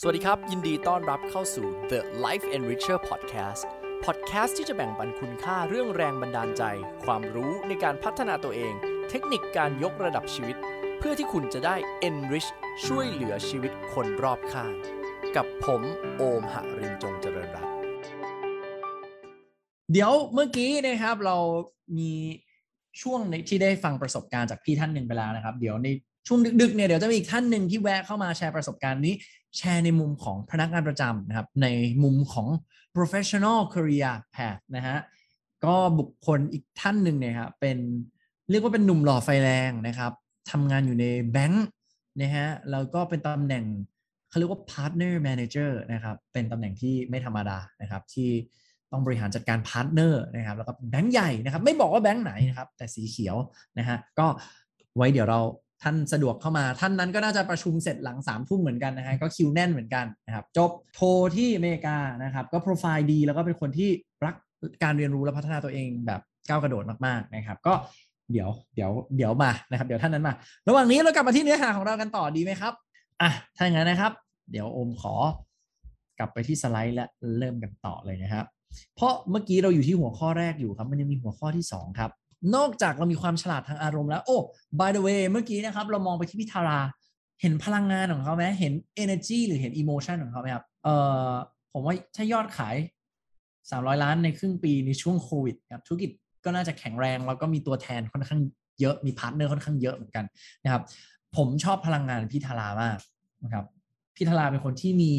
[0.00, 3.62] สวัสดีครับ ยินดีต้อนรับเข้าสู่ The Life Enricher Podcast
[4.04, 6.62] Podcast ที่จะแบ่งปันคุณค่าเรื่องแรงบันดาลใจ
[7.04, 8.72] ความรู้ในการพัฒนาตัวเอง
[9.10, 10.56] เทคนิคการยกระดับชีวิต
[10.98, 11.76] เพื่อที่คุณจะได้
[12.08, 12.48] enrich
[12.86, 14.72] ช่วยเหลือชีวิตคนรอบข้าง
[15.36, 15.82] กับผม
[16.16, 17.72] โอมหรินจงเจริญรัตน์
[19.92, 21.36] เดี๋ยวเมื่อกี้นะครับเรา
[21.98, 22.12] มี
[23.02, 25.88] ช่วงในที่ได้ฟังประสบการณ์จากพี่ท่านหนึ่งไปแล้วนะครับ เดี๋ยวใน
[26.28, 29.14] ช่วงดึกๆเนี่ยเดี๋ยวจะมีอีกท่านหนึ่งที่แวะเข้ามาแชร์ประสบการณ์นี้
[29.58, 31.66] แชร์ในมุมของพนักงานประจำนะครับ ใน
[32.02, 32.48] มุมของ
[32.96, 34.98] professional career path นะฮะ
[35.64, 37.78] ก็บุคคลอีกท่านหนึ่งเนี่ยครับเป็น
[38.50, 40.12] เรียกว่าเป็นหนุ่มหล่อไฟแรงนะครับ
[40.50, 41.66] ทำงานอยู่ในแบงค์
[42.20, 43.64] นะฮะแล้วก็เป็นตำแหน่ง
[44.28, 48.30] เขาเรียกว่า partner manager นะครับเป็นตำแหน่งที่ไม่ธรรมดานะครับที่
[48.92, 53.36] ต้องบริหารจัดการ partner นะครับแล้วก็แบงค์ใหญ่นะครับ ไม่บอกว่าแบงค์ไหนนะครับ แต่สีเขียว
[53.78, 54.26] นะฮะก็
[54.96, 55.40] ไว้เดี๋ยวเรา
[55.82, 61.00] ท่านสะดวกเข้ามา ท่านนั้นก็น่าจะประชุมเสร็จหลัง3ามทุ่มเหมือนกันนะฮะก็คิวแน่นเหมือนกันนะครับจบโท
[61.36, 63.90] ที่อเมริกานะครับก็โปรไฟล์ดีแล้วก็เป็นคนที่
[64.24, 64.34] รัก
[64.82, 67.74] การเรียนรู้และพัฒนาตัวเองแบบก้าวกระโดดมากๆนะครับก็
[68.32, 70.34] เดี๋ยวเดี๋ยวเดี๋ยวมานะครับเดี๋ยวท่านนั้นมา
[70.68, 72.72] ระหว่างนี้เรากลับมาที่เนื้อหาของเรากันต่อดีไหมครับ
[73.22, 74.12] อะถ้าอย่างนั้นนะครับ
[74.50, 75.14] เดี๋ยวโอมขอ
[76.18, 77.06] กลับไปที่สไลด์และ
[77.38, 78.44] เริ่มกันต่อเลยนะครับ
[78.96, 82.10] เพราะเมื่อกี้เราอยู่ที่หัวข้อแรกอยู่ครับ มันยังมีหัวข้อที่ 2 ครับ
[82.54, 84.38] นอกจากเรามีความฉลาดทางอารมณ์แล้ว โอ้
[84.80, 86.78] by the way เมื่อกี้นะครับ เรามองไปที่พิธารา
[87.40, 88.72] เห็นพลังงานของเขาไหมเห็น
[89.02, 90.94] energy หรือเห็น emotion ของเขาไหมครับ เอ่
[91.28, 91.30] อ
[91.72, 92.76] ผมว่าถ้ายอดขาย
[93.40, 96.10] 300 ล้านในครึ่งปีในช่วงโควิดครับ ธุรกิจ
[96.44, 98.40] ก็น่าจะแข็งแรง แล้วก็มีตัวแทนค่อนข้าง
[98.80, 100.24] เยอะ มี partner ค่อนข้างเยอะเหมือนกัน
[100.64, 100.82] นะครับ
[101.36, 102.98] ผมชอบพลังงานพิธารามาก
[103.44, 103.64] นะครับ
[104.16, 105.12] พิธาราเป็นคนที่มี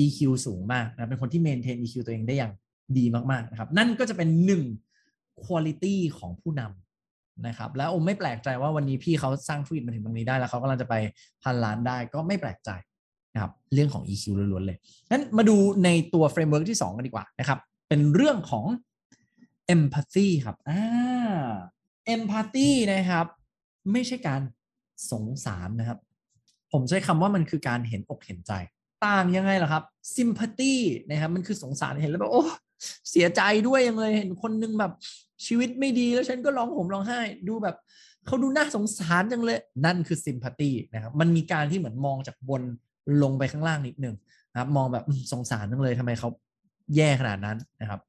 [0.00, 2.52] EQ สูงมากนะ เป็นคนที่ maintain EQ ตัวเองได้อย่าง
[2.98, 4.62] ดีมากๆนะครับ นั่นก็จะเป็นหนึ่ง
[5.44, 10.94] quality ของผู้นำนะครับ แล้วอมไม่แปลกใจว่าวันนี้พี่เขาสร้างธุรกิจมาถึงตรงนี้ได้แล้วเขากำลังจะไป
[11.42, 12.70] พันล้านได้ก็ไม่แปลกใจ
[13.34, 14.78] นะครับเรื่องของ EQ ล้วนๆเลย
[15.10, 18.66] งั้นมาดูในตัว framework ที่ 2 กันดีกว่านะครับ เป็นเรื่องของ
[19.74, 20.80] empathy ครับอ่า
[22.14, 23.26] empathy นะครับ
[23.92, 24.40] ไม่ใช่การ
[25.10, 25.98] สงสารนะครับ
[26.72, 28.52] ผมใช้คำว่ามันคือการเห็นอกเห็นใจ
[29.06, 29.84] ต่างยังไงล่ะครับ
[30.16, 30.74] sympathy
[31.08, 32.44] นะครับ มันคือสงสารเห็นแล้วแบบโอ้
[33.10, 34.92] เสียใจด้วยยังเลยเห็นคนนึงแบบ
[35.46, 37.76] ชีวิตไม่ดีแล้วฉันก็ร้องห่มร้องไห้ ดูแบบ
[38.26, 42.62] เขาดูน่าสงสารจังเลย นั่นคือ sympathy นะครับมันมีการที่เหมือนมองจากบน
[43.22, 44.14] ลงไปข้างล่างนิดนึง
[44.52, 46.28] นะครับมองแบบสงสารจังเลยทำไมเขา
[46.96, 48.00] แย่ขนาดนั้นนะครับ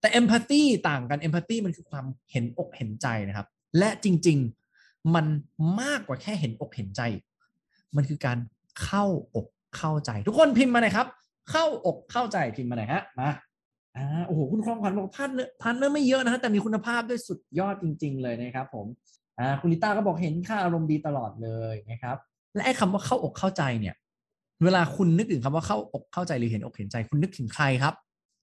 [0.00, 3.46] แต่ empathy ต่างกัน empathy มันคือความเห็นอกเห็นใจนะครับ
[3.78, 4.38] และจริง
[4.76, 5.26] ๆมัน
[5.80, 7.02] มากกว่าแค่เห็นอกเห็นใจ
[7.96, 8.38] มันคือการ
[8.84, 9.04] เข้า
[9.34, 11.06] อกเข้าใจ ทุกคนพิมพ์มาหน่อยครับ
[11.50, 13.30] เข้าอกเข้าใจพิมพ์มาหน่อยฮะมา
[13.96, 18.86] อ่าโอ้โหคุณครองขวัญบอกพันเนอร์พันเนอไม่เยอะนะฮะแต่มีคุณภาพด้วยสุดยอดจริง ๆ เลยนะครับผม
[19.38, 22.16] อ่าคุณลิต้าก็บอกเห็นค่าอารมณ์ดีตลอดเลยนะครับ
[22.54, 23.94] และไอ้คำว่าเข้าอกเข้าใจเนี่ย
[24.64, 27.94] เวลาคุณนึกถึงคำว่าเข้าอกเข้าใจหรือเห็นอกเห็นใจคุณนึกถึงใครครับ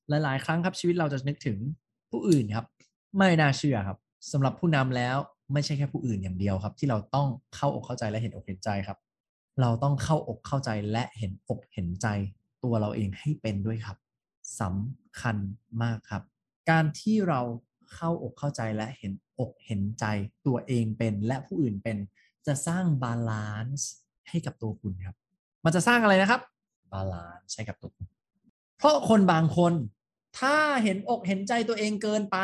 [0.10, 1.58] หลาย ๆ ครั้งครับชีวิตเราจะนึกถึง
[2.10, 2.66] ผู้อื่นครับ
[3.18, 3.98] ไม่น่าเชื่อครับ
[4.32, 5.18] สำหรับผู้นำแล้ว
[5.54, 8.98] ไม่ใช่แค่ผู้อื่นอย่างเดียวครับ ที่เราต้องเข้าอกเข้าใจและเห็นอกเห็นใจครับ
[9.62, 12.08] เราต้องเข้าอกเข้าใจและเห็นอกเห็นใจ
[12.64, 13.98] ตัวเราเองให้เป็นด้วยครับ
[14.60, 15.38] สำคัญ
[15.84, 16.24] มากครับ
[16.70, 17.42] การที่เรา
[17.94, 20.06] เข้าอกเข้าใจและเห็นอกเห็นใจ
[20.48, 21.98] ตัวเองเป็นและผู้อื่นเป็น
[22.48, 23.90] จะสร้าง balance
[24.30, 25.16] ให้กับตัวคุณครับ
[25.66, 26.42] มันจะสร้างอะไรนะครับ
[26.94, 28.08] balance ให้กับตัวคุณ
[28.78, 29.74] เพราะคนบางคน
[30.40, 32.38] ถ้าเห็นอกเห็นใจตัวเองเกินไป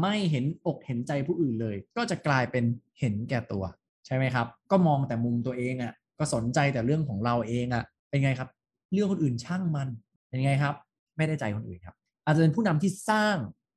[0.00, 2.64] ไม่เห็นอกเห็นใจผู้อื่นเลย ก็จะกลายเป็น
[3.00, 3.64] เห็นแก่ตัว
[4.06, 8.48] ใช่ไหมครับ ก็มองแต่มุมตัวเองอะ่ะก็สนใจแต่เรื่องของเราเองอะ่ะเป็นไงครับ
[8.92, 9.88] เรื่องคนอื่นช่างมัน
[10.28, 10.74] เป็นไงครับ
[11.16, 13.36] ไม่ได้ใจคนอื่นครับ อาจจะเป็นผู้นำที่สร้าง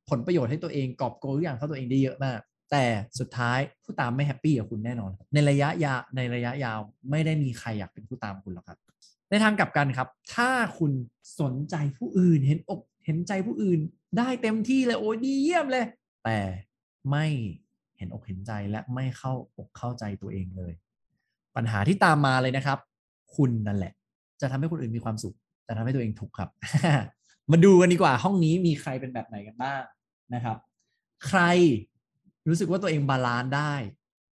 [0.09, 2.39] ผลประโยชน์ให้ตัวเองกอบโกยทุกอย่างเข้าตัวเองได้เยอะมาก
[2.71, 2.85] แต่
[3.19, 8.77] สุดท้ายผู้ตามไม่ happy กับคุณแน่นอน ในระยะยาวในระยะยาวไม่ได้มีใครอยากเป็นผู้ตามคุณหรอกครับ
[9.29, 10.91] ในทางกลับกันครับ ถ้าคุณ
[11.39, 13.79] สนใจผู้อื่นเห็นอกเห็นใจผู้อื่น
[14.17, 15.85] ได้เต็มที่เลยโอ้ดีเยี่ยมเลย
[16.25, 16.39] แต่
[17.09, 17.25] ไม่
[17.97, 20.73] เห็นอกเห็นใจและไม่เข้าอกเข้าใจตัวเองเลย
[21.55, 22.79] ปัญหาที่ตามมาเลยนะครับ
[23.35, 23.93] คุณนั่นแหละ
[24.41, 26.49] จะทำให้คนอื่นมีความสุข แต่ทำให้ตัวเองทุกข์ครับ
[27.51, 29.81] มาดูกันดีกว่า ห้องนี้มีใครเป็นแบบไหนกันบ้าง
[30.33, 30.57] นะครับ
[31.27, 31.41] ใคร
[32.47, 33.73] รู้สึกว่าตัวเอง balance ได้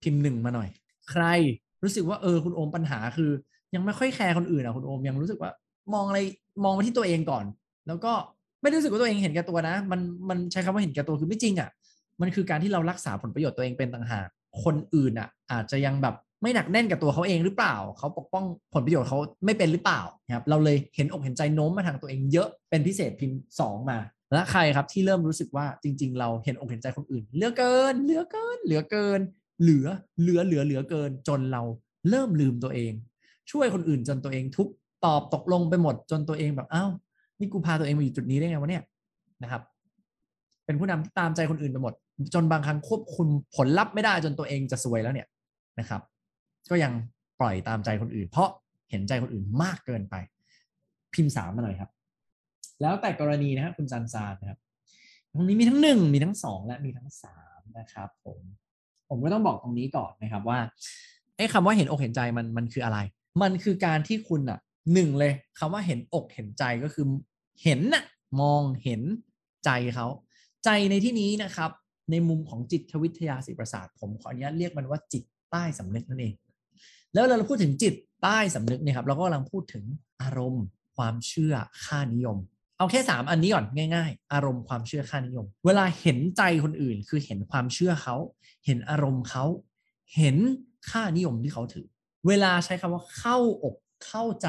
[0.03, 0.69] พิมพ์หนึ่งมาหน่อย
[1.11, 1.25] ใคร
[1.83, 3.31] รู้สึกว่าเออคุณโอมปัญหาคือ
[3.75, 5.51] ยังไม่ค่อยแคร์คนอื่นอะคุณโอมยังรู้สึกว่า
[5.95, 6.21] มองอะไร
[6.65, 7.45] มองมาที่ตัวเองก่อน
[7.89, 8.13] แล้วก็
[8.63, 11.71] ไม่รู้สึกว่าตัวเองเห็นแก่ตัวนะ มันมันใช้คำว่าเห็นแก่ตัวคือไม่จริงอะ
[12.21, 14.27] มันคือการที่เรารักษาผลประโยชน์ตัวเองเป็นต่างหาก
[14.65, 16.15] คนอื่นอะ อาจจะยังแบบ
[16.45, 18.45] ไม่หนักแน่นกับตัวเขาเองหรือเปล่า เขาปกป้อง
[18.75, 23.99] ผลประโยชน์เขาไม่เป็นหรือเปล่านะครับเราเลยเห็นอกเห็นใจโน้มมาทางตัวเองเยอะเป็นพิเศษพิมพ์สองมา
[24.33, 29.21] และใครครับที่เริ่มรู้สึกว่าจริง ๆ เราเห็นอกเห็นใจคนอื่นเหลือเกินเหลือเกินเหลือเกิน
[29.63, 29.87] เหลือ
[30.21, 31.63] เหลือเหลือเหลือเกิน จนเรา
[32.11, 32.93] เริ่มลืมตัวเอง
[33.51, 34.69] ช่วยคนอื่นจนตัวเองทุก
[35.05, 36.91] ตอบตกลงไปหมดจนตัวเองแบบอ้าว
[37.39, 38.83] นี่กูพาตัวเองมาอยู่จุดนี้ได้ไงวะเนี่ย
[39.43, 39.63] นะครับ
[40.67, 41.93] เป็นผู้นำที่ตามใจคนอื่นไปหมด
[42.35, 45.27] จนบางครั้งควบคุมผลลัพธ์ไม่ได้จนตัวเองจะซวยแล้วเนี่ย
[45.81, 46.01] นะครับ
[46.71, 46.93] ก็ยัง
[47.41, 48.49] ปล่อยตามใจคนอื่น เพราะ
[48.91, 50.15] เห็นใจคนอื่นมากเกินไป
[51.15, 51.91] พิมพ์สามมาหน่อยครับ
[52.81, 54.59] แล้วแต่กรณีนะครับคุณซันซานนะครับ
[55.33, 58.41] ตรงนี้มีทั้งหนึ่งมีทั้งสองและมีทั้งสามนะครับ ผม
[59.09, 60.59] ผมก็ต้องบอกตรงนี้ก่อนนะครับว่า
[61.37, 62.99] ไอ้คำว่าเห็นอกเห็นใจมันมันคืออะไร
[63.43, 64.59] มันคือการที่คุณอะ
[64.93, 67.07] หนึ่งเลยคำว่าเห็นอกเห็นใจก็คือ
[67.63, 68.05] เห็นน่ะ
[68.41, 69.03] มองเห็น
[69.65, 70.07] ใจเขา
[70.65, 71.71] ใจในที่นี้นะครับ
[72.11, 76.35] ในมุมของจิตวิทยาศิประสาทผมขออนุญาตเรียกมันว่าจิตใต้สำนึกนั่นเอง
[77.15, 79.85] แล้วเราพูดถึงจิตใต้สำนึกเนี่ยครับเราก็กำลังพูดถึง
[80.23, 80.65] อารมณ์
[80.97, 81.55] ความเชื่อ
[81.87, 82.39] ค่านิยม
[82.79, 88.17] เอาแค่ 3 อันนี้ก่อนง่าย ๆ อารมณ์ความเชื่อค่านิยม เวลาเห็นใจคนอื่น คือเห็นความเชื่อเขา
[88.67, 89.45] เห็นอารมณ์เขา
[90.17, 90.37] เห็น
[90.91, 91.87] ค่านิยมที่เขาถือ
[92.27, 93.77] เวลาใช้คำว่าเข้าอก
[94.07, 94.49] เข้าใจ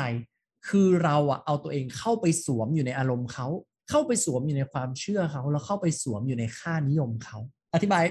[0.67, 3.47] คือเราอะเอาตัวเองเข้าไปสวมอยู่ในอารมณ์เขา
[3.89, 7.37] เข้าไปสวมอยู่ในความเชื่อเขาแล้วเข้าไปสวมอยู่ในค่านิยมเขา
[7.73, 8.03] อธิบาย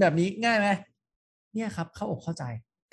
[0.00, 0.68] แบบนี้ง่ายไหม
[1.54, 2.44] เนี่ยครับเข้าอกเข้าใจ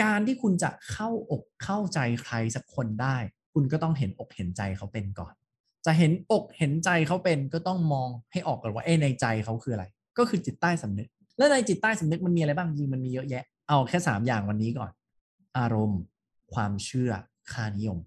[0.03, 3.17] การที่คุณจะเข้าอกเข้าใจใครสักคนได้
[3.53, 5.33] คุณก็ต้องเห็นอกเห็นใจเขาเป็นก่อน
[5.85, 9.85] จะเห็นอกเห็นใจเขาเป็นก็ต้องมองให้ออกก่อนว่าเอ้ในใจเขาคืออะไร
[10.17, 11.07] ก็คือจิตใต้สำนึก
[11.37, 14.91] และในจิตใต้สำนึกมันมีอะไรบ้างจริงมันมีเยอะแยะ เอาแค่ 3 อย่างวันนี้ก่อน
[15.57, 16.01] อารมณ์
[16.53, 17.11] ความเชื่อ
[17.51, 17.97] ค่านิยม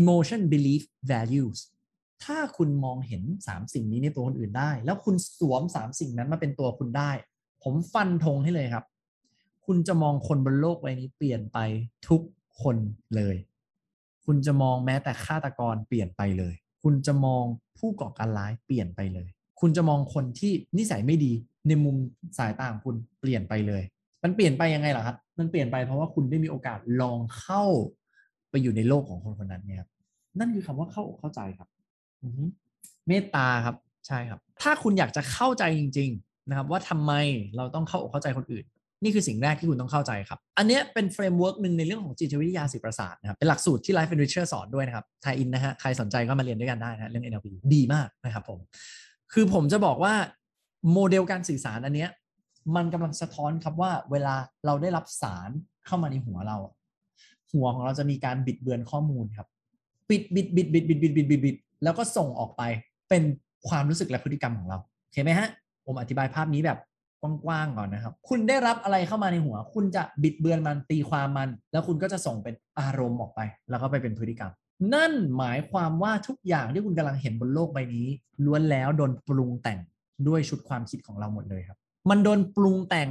[0.00, 1.58] emotion belief values
[2.24, 7.10] ถ้าคุณมองเห็น 3 สิ่งนี้ในตัวคนอื่นได้ แล้วคุณสวม 3 สิ่งนั้นมาเป็นตัวคุณได้
[7.62, 8.84] ผมฟันธงให้เลยครับ
[9.74, 11.58] คุณจะมองคนบนโลกใบนี้เปลี่ยนไป
[12.08, 12.22] ทุก
[12.62, 12.76] คน
[13.16, 13.36] เลย
[14.26, 17.44] คุณจะมองแม้แต่ฆาตกรเปลี่ยนไปเลย คุณจะมอง
[17.78, 19.28] ผู้ก่อการร้ายเปลี่ยนไปเลย
[19.60, 21.32] คุณจะมองคนที่นิสัยไม่ดี
[21.68, 21.96] ในมุม
[22.38, 23.82] สายตาของคุณเปลี่ยนไปเลย
[24.22, 27.64] มันเปลี่ยนไปยังไงล่ะครับ มันเปลี่ยนไปเพราะว่าคุณได้มีโอกาสลองเข้า
[28.50, 29.90] ไปอยู่ในโลกของคนคนนั้นเนี่ยครับ
[30.38, 31.68] นั่นคือคำว่าเข้าเข้าใจครับ
[32.22, 32.44] อือฮึ
[33.08, 33.76] เมตตาครับ
[34.06, 37.12] ใช่ครับ ถ้าคุณอยากจะเข้าใจจริง ๆ นะครับ ว่าทำไม
[37.56, 38.64] เราต้องเข้าอกเข้าใจคนอื่น
[39.02, 48.58] นี่คือสิ่งแรกที่คุณต้องเข้าใจครับ อันนี้เป็น framework หนึ่งในเรื่องของจิตวิทยาสื่อประสาทนะครับ เป็นหลักสูตรที่ Life Enricher สอนด้วยนะครับ tie-in นะฮะ ใครสนใจก็มาเรียนด้วยกันได้นะเรื่อง NLP ดีมากนะครับผม
[49.32, 50.14] คือผมจะบอกว่า
[50.92, 52.10] โมเดลการสื่อสารอันเนี้ย
[52.76, 54.34] มันกำลังสะท้อนครับว่าเวลา
[54.66, 55.50] เราได้รับสาร
[55.86, 56.56] เข้ามาในหัวเรา
[57.52, 59.48] หัวของเราจะมีการบิดเบือนข้อมูลครับ
[60.08, 62.62] บิดบิดบิดบิดบิดบิดบิดบิดบิดแล้วก็ส่งออกไป
[63.08, 63.22] เป็น
[63.68, 65.48] ความรู้สึกและพฤติกรรมของเราโอเคไหมฮะ
[65.86, 66.78] ผมอธิบายภาพนี้แบบ
[67.22, 73.40] กว้างๆก่อนนะครับ คุณได้รับอะไรเข้ามาในหัว คุณจะบิดเบือนมันตีความมัน แล้วคุณก็จะส่งเป็นอารมณ์ออกไป
[73.70, 74.52] แล้วก็ไปเป็นพฤติกรรม
[74.94, 78.06] นั่นหมายความว่าทุกอย่างที่คุณกำลังเห็นบนโลกใบนี้
[78.44, 79.78] ล้วนแล้วโดนปรุงแต่ง
[80.28, 81.78] ด้วยชุดความคิดของเราหมดเลยครับ
[82.10, 83.10] มันโดนปรุงแต่ง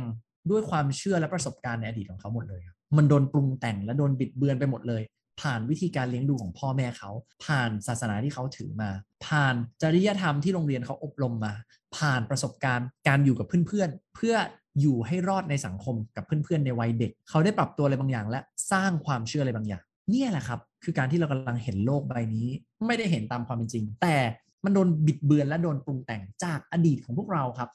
[0.52, 5.02] ด้วยความเชื่อและประสบการณ์ในอดีตของเขาหมดเลยครับมันโดนปรุงแต่งและโดนบิดเบือนไปหมดเลย
[5.42, 7.12] ผ่านวิธีการเลี้ยงดูของพ่อแม่เขา
[7.46, 8.90] ผ่านศาสนาที่เขาถือมา
[9.26, 11.54] ผ่านจริยธรรมที่โรงเรียนเขาอบรมมา
[11.98, 14.36] ผ่านประสบการณ์การอยู่กับเพื่อนๆ เพื่อ
[14.82, 18.40] อยู่ให้รอดในสังคมกับเพื่อนๆในวัยเด็ก เขาได้ปรับตัวอะไรบางอย่าง และ
[18.72, 22.48] สร้างความเชื่ออะไรบางอย่าง เนี่ยแหละครับ คือการที่เรากำลังเห็นโลกใบนี้
[22.88, 24.16] ไม่ได้เห็นตามความเป็นจริง แต่
[24.64, 27.70] มันโดนบิดเบือนและโดนปรุงแต่งจากอดีตของพวกเราครับ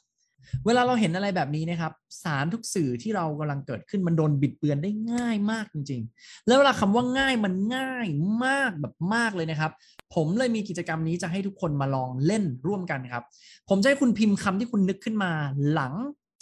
[0.67, 8.07] เวลาเราเห็นอะไรแบบนี้นะครับ สารทุกสื่อที่เรากำลังเกิดขึ้นมันโดนบิดเบือนได้ง่ายมากจริง ๆ แล้วเวลาคำว่าง่ายมันง่าย
[8.45, 9.73] มากแบบมากเลยนะครับ
[10.15, 13.23] ผมเลยมีกิจกรรมนี้จะให้ทุกคนมาลองเล่นร่วมกันครับ
[13.69, 15.33] ผมจะให้คุณพิมพ์คำที่คุณนึกขึ้นมา
[15.75, 15.95] หลัง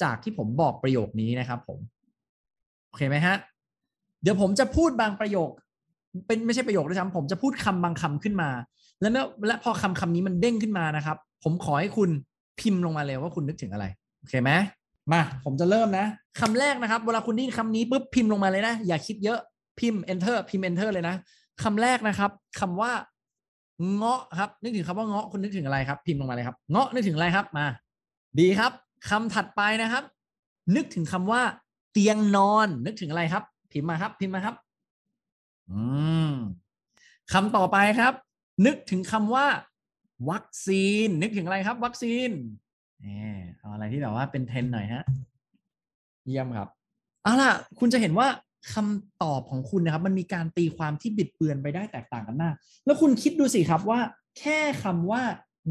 [0.02, 1.78] จากที่ผมบอกประโยคนี้นะครับ ผม
[2.88, 3.36] โอเคไหมฮะ
[4.22, 5.50] เดี๋ยวผมจะพูดบางประโยค
[6.26, 8.50] เป็นไม่ใช่ประโยคด้วยซ้ำผมจะพูดคำบางคำขึ้นมา
[9.00, 12.10] แล้วเมื่อและพอคำคำนี้มันเด้งขึ้นมานะครับ ผมขอให้คุณ
[12.60, 13.86] พิมพ์ลงมาเลยว่าคุณนึกถึงอะไร
[14.18, 14.50] โอเคไหม
[15.12, 16.06] มา ผมจะเริ่มนะ
[16.40, 19.38] คำแรกนะครับ เวลาคุณได้ยินคำนี้ปุ๊บพิมพ์ลงมาเลยนะ อย่าคิดเยอะ
[19.80, 21.14] พิมพ์ enter พิมพ์ enter เลยนะ
[21.62, 22.30] คำแรกนะครับ
[22.60, 22.92] คำว่า
[23.94, 27.66] เงาะครับ นึกถึงคำว่าเงาะคุณนึกถึงอะไรครับ พิมพ์ลงมาเลยครับเงาะนึกถึงอะไรครับมา
[28.40, 28.72] ดีครับ
[29.08, 30.04] คำถัดไปนะครับ
[30.76, 31.42] นึกถึงคำว่า
[31.92, 34.54] เตียงนอน นึกถึงอะไรครับ พิมพ์มาครับ พิมพ์มาครับ
[35.70, 35.80] อื
[36.30, 36.32] ม
[37.32, 38.14] คำต่อไปครับ
[38.66, 39.46] นึกถึงคำว่า
[40.30, 42.30] วัคซีน นึกถึงอะไรครับ วัคซีน
[43.02, 45.04] แหมเอาอะไรที่แบบว่าเป็นเทรนด์หน่อยฮะ
[46.26, 46.68] เยี่ยมครับ
[47.22, 48.26] เอาล่ะ คุณจะเห็นว่า
[48.72, 52.54] คำตอบของคุณนะครับ มันมีการตีความที่บิดเบือนไปได้แตกต่างกันมาก
[52.84, 54.00] แล้วคุณคิดดูสิครับว่า
[54.38, 55.22] แค่คำว่า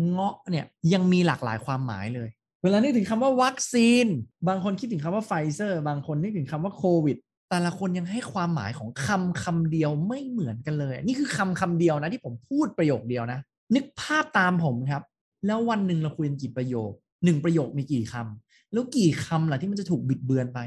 [0.09, 2.29] เงาะเนี่ยยังมีหลากหลายความหมายเลย
[2.63, 4.05] เวลานึกถึงคำว่าวัคซีน
[4.47, 7.17] บางคนคิดถึงคำว่าไฟเซอร์ บางคนนึกถึงคำว่าโควิด
[7.49, 13.39] แต่ละคนยังให้ความหมายของคำคำเดียวไม่เหมือนกันเลย นี่คือคำคำเดียวนะที่ผมพูดประโยคเดียวนะ
[13.75, 15.03] นึกภาพตามผมครับ
[15.45, 16.91] แล้ววันหนึ่งเราคุยกันกี่ประโยค
[17.25, 20.59] หนึ่งประโยคมีกี่คำแล้วกี่คำล่ะที่มันจะถูกบิดเบือนไป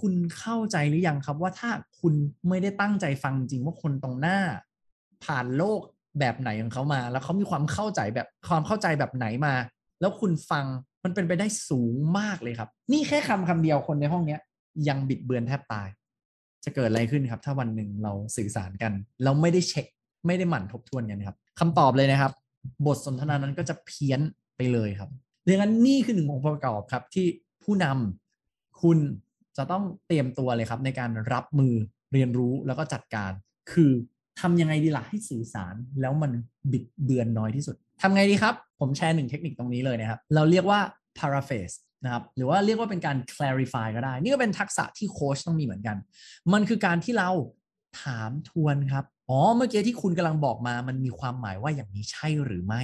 [0.00, 2.14] คุณเข้าใจหรือยังครับว่าถ้าคุณ
[2.48, 4.38] ไม่ได้ตั้งใจฟังจริงว่าคนตรงหน้า
[5.24, 5.80] ผ่านโลก
[6.20, 9.54] แบบไหนของเขามา แล้วเขามีความเข้าใจแบบความเข้าใจแบบไหนมา
[10.00, 10.66] แล้วคุณฟัง
[11.04, 14.40] มันเป็นไปได้สูงมากเลยครับ นี่แค่คำคำเดียวคนในห้องเนี้ย
[14.88, 15.88] ยังบิดเบือนแทบตาย
[16.64, 18.92] จะเกิดอะไรขึ้นครับ ถ้าวันหนึ่งเราสื่อสารกัน
[19.24, 19.86] เราไม่ได้เช็ค
[20.26, 22.32] ไม่ได้หมั่นทบทวนกันครับคำตอบเลยนะครับ
[22.86, 24.20] บทสนทนานั้นก็จะเพี้ยน
[24.56, 25.10] ไปเลยครับ
[25.46, 27.26] ดังนั้นนี่คือหนึ่งองค์ประกอบครับที่
[27.64, 28.98] ผู้นำคุณ
[29.56, 31.74] จะต้องเตรียมตัวเลยครับ ในการรับมือ
[32.12, 33.32] เรียนรู้แล้วก็จัดการ
[33.72, 33.90] คือ
[34.40, 36.32] ทำยังไงดีล่ะให้สื่อสารแล้วมัน
[36.72, 40.80] บิดเบือนน้อยที่สุดทำไงดีครับ ผมแชร์หนึ่งเทคนิคตรงนี้เลยนะครับ เราเรียกว่า
[41.18, 45.96] paraphrase นะครับหรือว่าเรียกว่าเป็นการ clarify ก็ได้ นี่ก็เป็นทักษะที่โค้ชต้องมีเหมือนกัน
[46.52, 47.30] มันคือการที่เรา
[48.00, 52.82] ถามทวนครับ อ๋อ เมื่อกี้ที่คุณกำลังบอกมา มันมีความหมายว่าอย่างนี้ใช่หรือไม่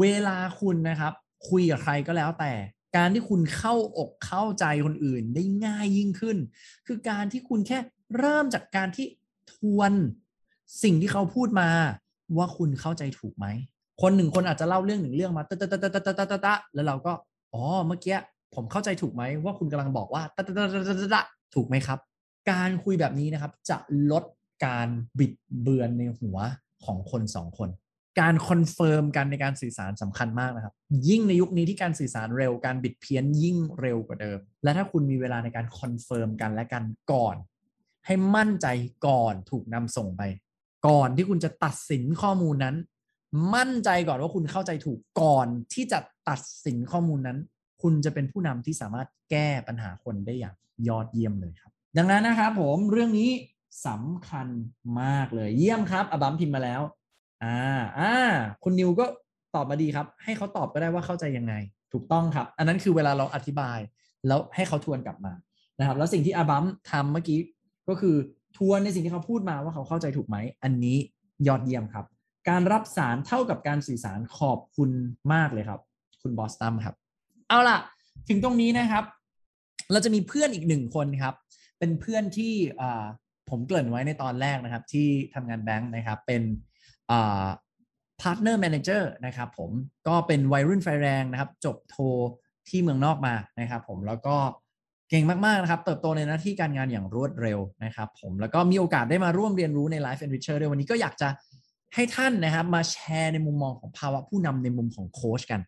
[0.00, 1.12] เวลาคุณนะครับ
[1.48, 2.52] คุยกับใครก็แล้วแต่
[2.96, 6.36] การที่คุณเข้าอกเข้าใจคนอื่นได้ง่ายยิ่งขึ้น
[6.86, 7.78] คือการที่คุณแค่
[8.18, 9.06] เริ่มจากการที่
[9.52, 9.92] ทวน
[10.82, 11.68] สิ่งที่เขาพูดมา
[12.36, 13.46] ว่าคุณเข้าใจถูกไหม
[14.02, 17.12] คนหนึ่งคนอาจจะเล่าเรื่องหนึ่งเรื่องมาตะตะตะตะตะตะตะแล้วเราก็
[17.54, 18.16] อ๋อ เมื่อกี้
[18.54, 20.64] ผมเข้าใจถูกไหมว่าคุณกำลังบอกว่าตะตะตะ
[21.02, 21.22] ตะตะ
[21.54, 21.98] ถูกไหมครับ
[22.50, 23.78] การคุยแบบนี้นะครับ จะ
[24.10, 24.24] ลด
[24.66, 26.36] การบิดเบือนในหัว
[26.84, 27.70] ของคนสองคน
[28.20, 30.74] การ confirm กันในการสื่อสารสำคัญมากนะครับ
[31.08, 37.36] ยิ่งในยุคนี้ที่การสื่อสารเร็วการบิดเพี้ยนยิ่งเร็วกว่าเดิม และถ้าคุณมีเวลาในการ confirm กันและกันก่อน
[38.06, 38.66] ให้มั่นใจ
[39.06, 40.22] ก่อนถูกนำส่งไป
[40.86, 42.76] ก่อนที่คุณจะตัดสินข้อมูลนั้น
[43.54, 47.38] มั่นใจก่อนว่าคุณเข้าใจถูกก่อนที่จะตัดสินข้อมูลนั้น
[47.82, 50.54] คุณจะเป็นผู้นำที่สามารถแก้ปัญหาคนได้อย่าง
[50.88, 53.30] ยอดเยี่ยมเลยครับ ดังนั้นนะครับผมเรื่องนี้
[53.86, 54.48] สำคัญ
[55.02, 56.80] มากเลย เยี่ยมครับอบัมพิมพ์มาแล้ว
[57.44, 57.58] อ่า
[57.98, 58.12] อ่า
[58.64, 59.04] คุณนิวก็
[59.54, 61.54] ตอบมาดีครับ ให้เขาตอบก็ได้ว่าเข้าใจยังไง
[61.92, 63.78] ถูกต้องครับ อันนั้นคือเวลาเราอธิบาย
[64.26, 65.32] แล้วให้เขาทวนกลับมา
[65.78, 67.38] นะครับ แล้วสิ่งที่อาบัมทำเมื่อกี้
[67.88, 68.16] ก็คือ
[68.56, 70.96] ทวนในสิ่งที่เขาพูดมาว่าเขาเข้าใจถูกไหม อันนี้
[71.46, 72.04] ยอดเยี่ยมครับ
[72.48, 74.90] การรับสารเท่ากับการสื่อสารขอบคุณ
[75.32, 75.80] มากเลยครับ
[76.22, 76.94] คุณบอสตัมครับ
[77.48, 77.78] เอาล่ะ
[78.28, 79.04] ถึงตรงนี้นะครับ
[79.92, 81.34] เราจะมีเพื่อนอีกหนึ่งคนครับ
[81.80, 82.54] เป็นเพื่อนที่
[83.50, 86.42] ผมเกริ่นไว้ในตอนแรกนะครับ ที่ทำงานแบงค์นะครับ เป็น
[88.20, 89.70] partner manager นะครับผม
[90.08, 91.96] ก็เป็นวัยรุ่นไฟแรงนะครับ จบโท
[92.68, 94.36] ที่เมืองนอกมานะครับผมแล้วก็
[95.10, 101.28] เก่งมาก ๆ นะครับ เติบโตในหน้าที่การงานอย่างรวดเร็วนะครับผมแล้วก็มีโอกาสได้มาร่วมเรียนรู้ใน Life Enricher ด้วยวันนี้ก็อยากจะ
[101.94, 105.60] ให้ท่านนะครับมาแชร์ในมุมมองของภาวะผู้นำในมุมของโค้ชกัน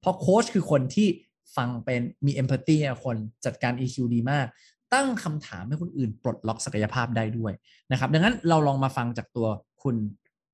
[0.00, 1.08] เพราะโค้ชคือคนที่
[1.56, 4.46] ฟังเป็นมีเอมพัตตีคนจัดการ EQ ดีมาก
[4.94, 7.52] ตั้งคำถามให้คนอื่นปลดล็อกศักยภาพได้ด้วย
[7.90, 9.46] นะครับ ดังนั้นเราลองมาฟังจากตัว
[9.82, 9.96] คุณ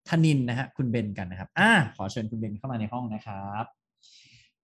[0.08, 3.64] ธนินนะฮะคุณเบนกันนะครับอ่าขอเชิญคุณเบนเข้ามาในห้องนะครับ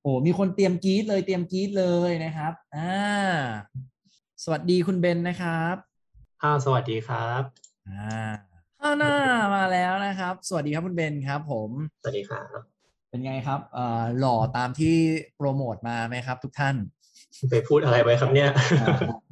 [0.03, 2.93] โอ้มีคนเตรียมกีดเลยเตรียมกีดเลยนะครับอ่า
[4.45, 5.77] สวัสดีคุณเบนนะครับ
[6.43, 7.43] อ่าสวัสดีครับ
[7.89, 8.31] อ่า
[8.81, 9.15] ข้าหน้า
[9.55, 11.71] มาแล้วนะครับ สวัสดีครับคุณเบนครับ ผม
[12.03, 12.59] สวัสดีครับ
[13.09, 14.97] เป็นไงครับเอ่อหล่อตามที่
[15.37, 16.77] โปรโมทมาไหมครับ ทุกท่าน
[17.51, 18.49] ไปพูดอะไรไว้ครับเนี่ย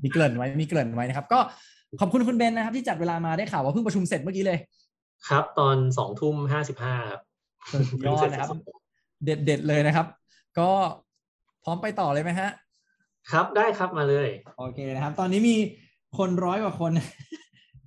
[0.03, 1.39] มีเกริ่นไว้มีเกริ่นไว้นะครับ ก็
[2.01, 4.59] ขอบคุณคุณเบนนะครับ ที่จัดเวลามาได้ข่าวว่าเพิ่งประชุมเสร็จเมื่อกี้เลย
[5.29, 7.21] ครับ ตอนสองทุ่มห้าสิบห้าครับ
[8.07, 8.49] ยอดนะครับ
[9.25, 10.07] เด็ดเด็ดเลยนะครับ
[10.59, 10.71] ก็
[11.65, 12.51] พร้อมไปต่อเลยไหมฮะ
[13.31, 14.29] ครับได้ครับมาเลย
[14.59, 15.57] โอเคนะครับ ตอนนี้มี
[16.19, 16.93] คนร้อยกว่าคน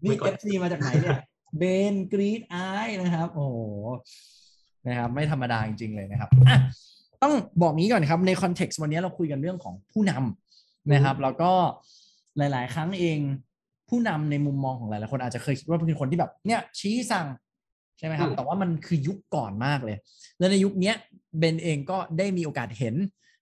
[0.04, 1.18] นี่ FC มาจากไหนเนี่ย
[1.58, 1.64] เบ
[1.94, 2.56] นกรีดไอ
[3.02, 3.58] นะครับ โอ้โห
[4.88, 6.58] นะครับ ไม่ธรรมดาจริงๆเลยนะครับอะ
[7.24, 11.52] ต้องบอกนี้ก่อนครับใน context วันนี้เราคุยกันเรื่องของผู้นำนะครับ แล้วก็
[12.38, 13.20] หลาย ๆ ครั้งเอง
[13.90, 17.28] ผู้นำในมุมมองของหลายๆคนอาจจะเคยคิดว่าเป็นคนที่แบบเนี่ยชี้สั่ง
[17.98, 19.98] ใช่ไหมครับ แต่ว่ามันคือยุคก่อนมากเลย
[20.40, 20.94] แล้วในยุคนี้
[21.40, 22.96] เบนเองก็ได้มีโอกาสเห็น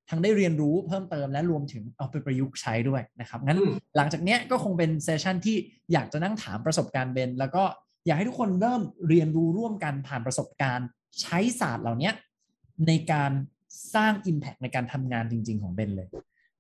[0.09, 3.59] ทั้งได้เรียนรู้เพิ่มเติมและรวมถึงเอาไปประยุกต์ใช้ด้วยนะครับงั้น
[3.98, 5.55] หลังจากนี้ก็คงเป็นเซสชันที่
[5.93, 7.63] อยากจะนั่งถามประสบการณ์เบนแล้วก็
[8.05, 10.88] อยากให้ทุกคนเริ่มเรียนรู้ร่วมกันผ่านประสบการณ์
[11.21, 12.12] ใช้ศาสตร์เหล่านี้
[12.88, 13.31] ในการ
[13.95, 16.09] สร้าง Impact ในการทำงานจริง ๆ ของเบนเลย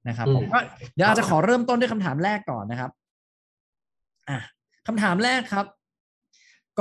[0.07, 0.59] นะครับผมก็
[0.95, 2.91] เดี๋ยวอาจจะขอเริ่มต้นด้วยคำถามแรกก่อนนะครับ
[4.29, 4.39] อะ
[4.87, 5.65] คำถามแรกครับ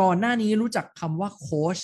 [0.00, 1.78] ก่อนหน้านี้รู้จักคำว่าโค้ช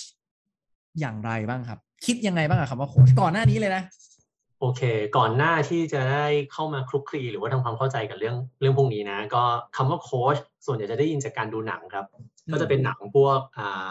[0.99, 3.83] อย่างไรบ้างครับ คิดยังไงบ้างคำว่าโค้ชก่อนหน้านี้เลยนะ
[4.59, 4.81] โอเค
[5.17, 9.43] ก่อนหน้าที่จะได้เข้ามาคลุกคลีหรือว่าทำความเข้าใจกับเรื่องเรื่องพวกนี้นะ ก็
[9.75, 12.05] คำว่าโค้ชส่วนใหญ่จะได้ยินจากการดูหนังครับ
[12.51, 13.89] ก็จะเป็นหนังพวกอ่า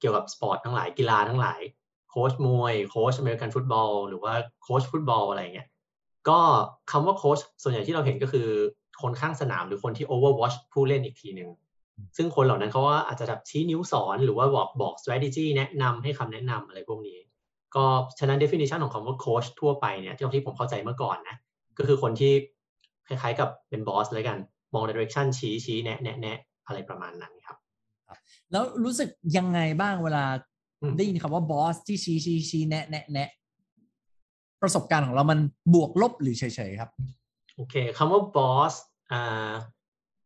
[0.00, 4.32] เกี่ยวกับสปอร์ตทั้งหลายกีฬาทั้งหลายโค้ชมวย โค้ชอเมริกันฟุตบอล หรือว่า
[4.62, 5.68] โค้ชฟุตบอลอะไรเงี้ย
[6.28, 6.38] ก็
[6.90, 8.48] คำว่าโค้ชส่วนใหญ่ที่เราเห็นก็คือ
[9.02, 11.50] คนข้างสนามหรือคนที่ overwatch ผู้เล่นอีกทีหนึ่ง
[12.16, 17.18] ซึ่งคนเหล่านั้นเขาว่าอาจจะแบบชี้นิ้วสอนหรือว่าบอกบอก strategy แนะนำให้คำแนะนำอะไรพวกนี้
[17.74, 17.84] ก็
[18.18, 21.36] ฉะนั้น definition ของคำว่าโค้ชทั่วไปเนี่ยที่ผมเข้าใจเมื่อก่อนนะ
[21.78, 22.32] ก็คือคนที่
[23.06, 24.38] คล้ายๆกับเป็นบอสเลยกัน
[24.74, 27.56] มอง direction ชี้ชี้แนะแนะแนะอะไรประมาณนั้นครับ
[28.52, 30.24] แล้วรู้สึกยังไงบ้างเวลา
[30.96, 33.28] ได้ยินคำว่าบอสที่ชี้ชี้ชี้แนะแนะแนะ
[34.62, 35.38] ประสบการณ์ของเรามัน
[35.74, 36.90] บวกลบหรือเฉยๆครับ
[37.56, 38.72] โอเคคำว่า boss
[39.12, 39.50] อ่า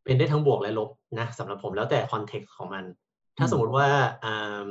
[0.04, 2.84] เป็นได้ทั้งบวกและลบนะสำหรับผมแล้วแต่คอนเท็กซ์ของมัน
[3.38, 3.88] ถ้าอืมสมมติว่า
[4.24, 4.68] อ่า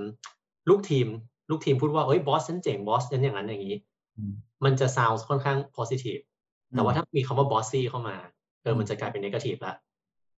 [0.69, 1.07] ลูกทีม
[1.49, 3.77] ลูกทีมพูดว่าเอ้ยบอสฉันเจ๋งบอสฉันอย่างนั้นอย่างนี้
[4.17, 4.33] อืม
[4.65, 6.23] มันจะ sound ค่อนข้าง positive
[6.71, 8.15] แต่ว่าถ้ามีคำว่า bossy เข้ามา
[8.61, 9.75] เอออืมมันจะกลายเป็น negative ละ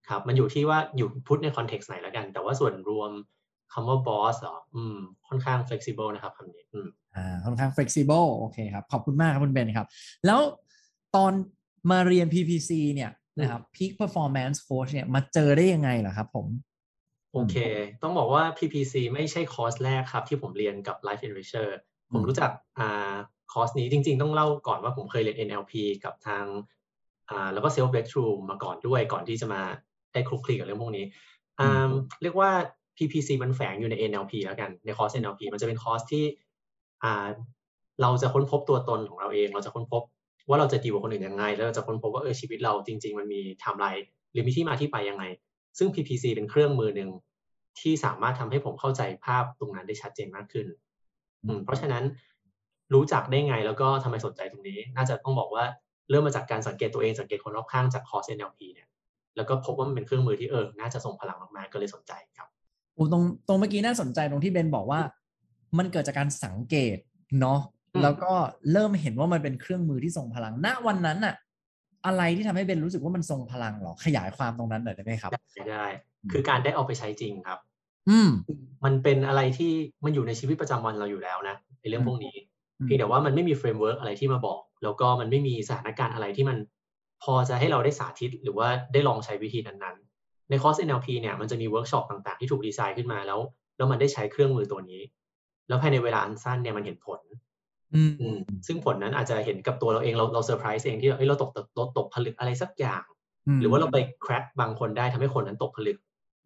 [0.08, 3.10] ครับ มันอยู่ที่ว่าอยู่พุทในคอนเท็กซ์ไหนแล้วกัน แต่ว่าส่วนรวม
[3.72, 4.96] คำว่า boss เหรออืม
[5.28, 9.86] ค่อนข้าง flexible นะครับคำนี้อืมอ่าค่อนข้าง flexible โอเคครับ ขอบคุณมากครับคุณเบนครับ
[10.26, 10.40] แล้ว
[11.16, 11.32] ตอน
[11.90, 16.46] มาเรียน PPC เนี่ยนะครับ Peak Performance Coach เนี่ยมาเจอได้ยังไงเหรอครับผม
[17.32, 17.56] โอเค
[18.02, 21.68] ต้องบอกว่า PPC ไม่ใช่คอร์สแรกครับ ที่ผมเรียนกับ Life Enricher
[22.12, 23.14] ผมรู้จักอ่า
[23.52, 25.72] คอร์สนี้จริง ๆ ต้องเล่าก่อนว่าผมเคยเรียน NLP
[26.04, 26.44] กับทาง
[27.30, 29.62] อ่าแล้วก็ Self Breakthrough มาก่อนด้วยก่อนที่จะมา
[30.12, 31.06] ได้คลุกคลีกับเรื่องพวกนี้
[31.60, 31.90] อ่า
[32.22, 32.50] เรียกว่า
[32.96, 36.24] PPC มันแฝงอยู่ใน NLP แล้วกันในคอร์ส NLP มันจะเป็นคอร์สที่
[38.02, 40.02] เราจะค้นพบตัวตนของเราเอง เราจะค้นพบ
[40.48, 45.24] ว่าเราจะดีกว่าคนอื่นยังไง แล้วเราจะค้นพบว่าเออชีวิตเราจริง ๆ มันมีไทม์ไลน์หรือมีที่มาที่ไปยังไง
[45.78, 47.10] ซึ่ง PPC เป็นเครื่องมือหนึ่ง
[47.80, 50.66] ที่สามารถทำให้ผมเข้าใจภาพตรงนั้นได้ชัดเจนมากขึ้น
[51.44, 52.04] อืมเพราะฉะนั้น
[52.94, 55.64] รู้จักได้ไงแล้วก็ทำไมสนใจตรงนี้ น่าจะต้องบอกว่า
[56.10, 58.88] เริ่มมาจากการสังเกตตัวเองสังเกตคนรอบข้างจากคอร์ส NLP เนี่ย
[59.36, 62.48] แล้วก็พบว่ามันเป็นเครื่องมือที่เออ น่าจะส่งพลังมากๆก็เลยสนใจครับ
[62.96, 65.00] อ้ตรงตรงเมื่อกี้น่าสนใจตรงที่เบนบอกว่า
[65.78, 66.96] มันเกิดจากการสังเกต
[67.40, 67.60] เนาะ
[67.94, 68.32] อืมแล้วก็
[68.72, 71.34] เริ่มเห็นว่ามันเป็นเครื่องมือที่ทรงพลัง ณวันนั้นน่ะ
[72.06, 75.86] อะไรที่ทำให้เบนรู้สึกว่ามันทรงพลังเหรอขยายความตรงนั้นหน่อยได้ไหมครับได้ได้
[76.32, 77.58] คือการได้เอาไปใช้จริงครับ
[78.08, 78.30] อืม
[78.84, 79.72] มันเป็นอะไรที่
[80.04, 82.36] มันอยู่ในชีวิตประจำวันเราอยู่แล้วนะในเรื่องพวกนี้
[82.78, 86.58] อืมเพียงแต่ว่ามันไม่มี framework อะไรที่มาบอก แล้วก็มันไม่มีสถานการณ์อะไรที่มัน
[87.22, 90.01] พอจะให้เราได้สาธิต หรือว่าได้ลองใช้วิธีนั้นๆ
[90.52, 93.40] ในคอร์ส NLP เนี่ยมันจะมีเวิร์กช็อปต่างๆ ที่ถูกดีไซน์ขึ้นมาแล้ว
[93.76, 95.02] แล้วมันได้ใช้เครื่องมือตัวนี้
[95.68, 97.20] แล้วภายในเวลาอันสั้นเนี่ยมันเห็นผล
[97.94, 103.02] อืมอืมซึ่งผลนั้นอาจจะเห็นกับตัวเราเองเราเราเซอร์ไพรส์เองที่เฮ้ยเราตกตกตกตกผลึกอะไรสักอย่าง
[103.60, 105.98] หรือว่าเราไปแคร c บางคนได้ทำให้คนนั้นตกผลึก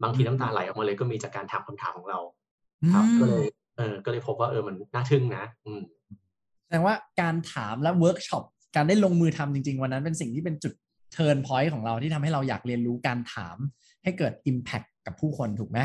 [0.03, 2.19] บางทีน้ำตาไหลออกมาเลยก็มีจากการถามคำถามของเรา
[2.93, 5.83] ครับอืมก็เลยเออก็เลยพบว่าเออมันน่าทึ่งนะ อืม
[6.65, 8.45] แสดงว่าการถามและเวิร์กช็อป
[8.77, 10.73] การได้ลงมือทำจริง ๆ วันนั้นเป็นสิ่งที่เป็นจุด
[11.13, 13.57] turn point ของเราที่ทำให้เราอยากเรียนรู้การถาม
[14.07, 15.79] ให้เกิด Impact กับผู้คนถูกไหม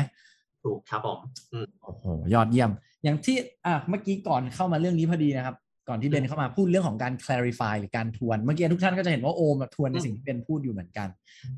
[0.64, 1.18] ถูกครับผม
[1.52, 2.70] อืมโอ้โยอดเยี่ยม
[3.04, 5.56] อย่างที่อะเมื่อกี้ก่อนเข้ามาเรื่องนี้พอดีนะครับ
[5.88, 11.08] ก่อนที่เบนเข้ามาพูดเรื่องของการ clarify หรือการทวน เมื่อกี้ทุกท่านก็จะเห็นว่าโอมแบบทวนในสิ่งที่เบนพูดอยู่เหมือนกัน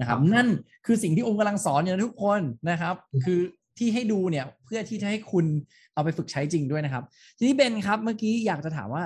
[0.01, 0.49] นะครับครับ นั่น
[0.87, 3.41] คือสิ่งที่โอมกำลังสอนอยู่นะทุกคนนะครับ คือ
[3.79, 5.47] ที่ให้ดูเนี่ยเพื่อที่จะให้คุณ
[5.95, 7.05] เอาไปฝึกใช้จริงด้วยนะครับ
[7.37, 9.05] ทีนี้เบนครับเมื่อกี้อยากจะถามว่า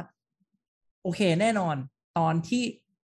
[1.02, 1.76] โอเคแน่นอน
[2.18, 2.62] ตอนที่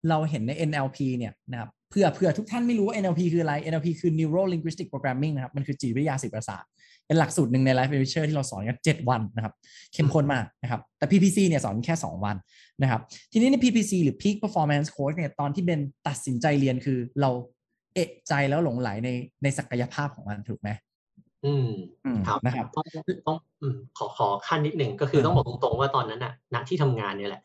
[0.09, 6.63] เราเห็นใน NLP เนี่ยนะครับ เพื่อเพื่อทุกท่านไม่รู้ว่า NLP คืออะไร NLP คือ Neuro Linguistic Programming นะครับ มันคือจิตวิทยาสื่อประสาท
[7.07, 9.53] เป็นหลักสูตรหนึ่งใน Life Enricher ที่เราสอนกัน 7 วันนะครับ
[9.93, 12.35] เข้มข้นมากนะครับ แต่ PPC เนี่ยสอนแค่ 2 วัน
[12.81, 13.01] นะครับ
[13.31, 17.29] ทีนี้ใน PPC หรือ Peak Performance Coach เนี่ยตอนที่เบนตัดสินใจเรียนคือเรา
[17.93, 19.09] เอะใจแล้วหลงไหลใน
[19.43, 20.69] ในศักยภาพของมันถูกไหม
[21.45, 21.67] อืม
[22.05, 22.85] อืมครับนะครับต้อง
[23.27, 27.41] ต้องอืมขอขอขั้นนิดหนึ่งก็คือเออต้องบอกตรงๆว่าตอนนั้นน่ะณที่ทำงานเนี่ยแหละ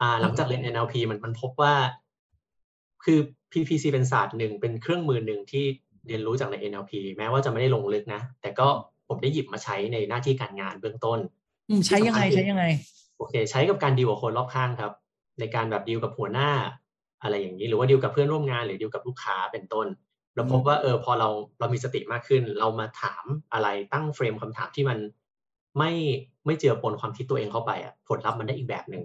[0.00, 1.74] อ่า หลังจากเรียน NLP มันมันพบว่า
[3.04, 3.20] คือ
[3.52, 5.64] PPC เป็นศาสตร์หนึ่งเป็นเครื่องมือหนึ่งที่
[6.06, 8.68] เรียนรู้จากใน NLP แม้ว่าจะไม่ได้ลงลึกนะ แต่ก็
[9.08, 11.18] ผมได้หยิบมาใช้ในหน้าที่การงานเบื้องต้น
[11.68, 12.64] อืมใช้ยังไงใช้ยังไง
[13.16, 14.92] โอเค ใช้กับการดีลกับคนรอบข้างครับ
[15.40, 16.50] ในการแบบดีลกับหัวหน้า
[17.22, 19.86] อะไรอย่างนี้หรือว่าดีลกับเพื่อนร่วมงานหรือดีลกับลูกค้าเป็นต้น
[20.34, 24.98] เราพบว่าเออพอเราเรามีสติมากขึ้น เรามาถามอะไรตั้งเฟรมคำถามที่มัน
[25.78, 25.92] ไม่
[26.46, 29.04] ไม่เจือปนความคิดตัวเองเข้าไปอะผลลัพธ์มันได้อีกแบบหนึ่ง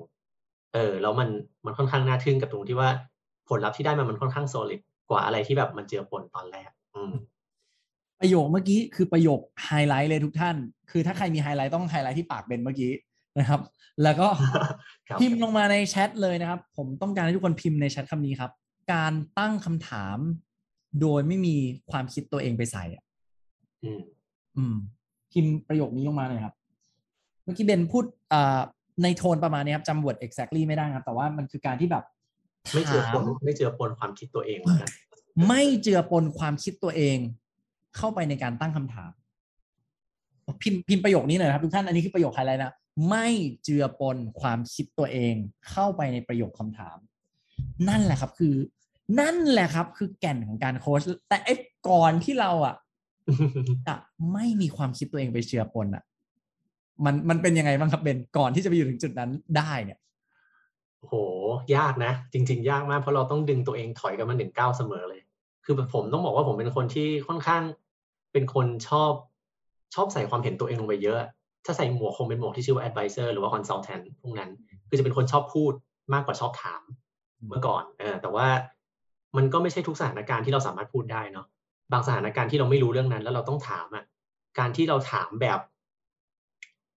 [0.74, 1.30] เออแล้วมัน
[1.66, 2.90] มันค่อนข้างน่าทึ่งกับตรงที่ว่า
[3.50, 4.80] ผลลัพธ์ที่ได้มามันค่อนข้าง solid
[5.10, 7.14] กว่าอะไรที่แบบมันเจือปนตอนแรก อืม
[8.20, 10.56] ประโยคเมื่อกี้คือประโยคไฮไลท์เลยทุกท่าน
[10.92, 12.92] คือถ้าใครมีไฮไลท์ต้องไฮไลท์ที่ปากเบนเมื่อกี้
[13.40, 13.62] นะครับ
[14.04, 14.28] แล้วก็
[15.08, 18.52] ครับพิมพ์ลงมาในแชทเลยนะครับ ผมต้องการให้ทุกคนพิมพ์ในแชทคำนี้ครับ
[18.94, 20.18] การตั้งคำถาม
[21.02, 21.56] โดยไม่มี
[21.92, 23.04] ความคิดตัวเองไปใส่อะ
[23.84, 24.02] อืม
[24.58, 24.76] อืม
[25.32, 26.56] พิมพ์ประโยคนี้ลงมาเลยครับ
[27.44, 28.60] เมื่อกี้เบนพูดอ่า
[29.04, 32.06] ในโทนประมาณนี้ครับจำ word exactly ไม่ได้ครับ แต่ว่ามันคือการที่แบบ
[32.74, 34.90] ไม่เจือปถานมไม่เจือปนความคิดตัวเองแล้วกัน
[35.48, 37.18] ไม่เจือปนความคิดตัวเอง
[37.98, 39.12] เข้าไปในการตั้งคำถาม
[40.62, 42.74] พิมพ์พิมพ์ประโยคนี้หน่อยนะครับทุกท่านอันนี้คือประโยคไฮไลท์นะ
[43.10, 43.28] ไม่
[43.64, 45.36] เจือปนความคิดตัวเอง
[45.70, 46.98] เข้าไปในประโยคคำถาม
[47.90, 48.56] นั่นแหละครับคือ
[49.20, 51.54] นั่นแหละครับ คือแก่นของการโค้ชแต่ไอ้
[51.88, 52.76] ก่อนที่เราอะ
[53.88, 53.96] จะ
[54.34, 56.04] ไม่มีความคิดตัวเองไปเจือปนอะ
[57.06, 60.00] มันมันเป็นยังไงบ้างครับเบนก่อนที่จะไปอยู่ถึงจุดนั้นได้เนี่ย
[61.06, 61.20] โอ้โห
[61.78, 65.22] ยากนะ จริง ๆ ยากมากเพราะเราต้องดึงตัวเองถอยกันมาหนึ่งก้าวเสมอเลย
[65.66, 67.64] คือแบบผมต้องบอกว่าผมเป็นคนที่ค่อนข้าง
[68.34, 69.12] เป็นคนชอบ
[69.96, 71.18] ชอบใส่ความเห็นตัวเองลงไปเยอะ
[71.66, 74.50] ถ้าใส่หมวกคงเป็นหมวกที่ชื่อว่า advisor หรือว่า consultant พวกนั้น
[74.90, 75.74] คือจะเป็นคนชอบพูด
[76.14, 76.82] มากกว่าชอบถาม
[77.48, 78.48] เมื่อก่อนเออแต่ว่า
[79.38, 81.46] มันก็ไม่ใช่ทุกสถานการณ์ที่เราสามารถพูดได้เนาะ
[81.92, 84.04] บางสถานการณ์ที่เราไม่รู้เรื่องนั้น แล้วเราต้องถามอะ
[84.60, 85.60] การที่เราถามแบบ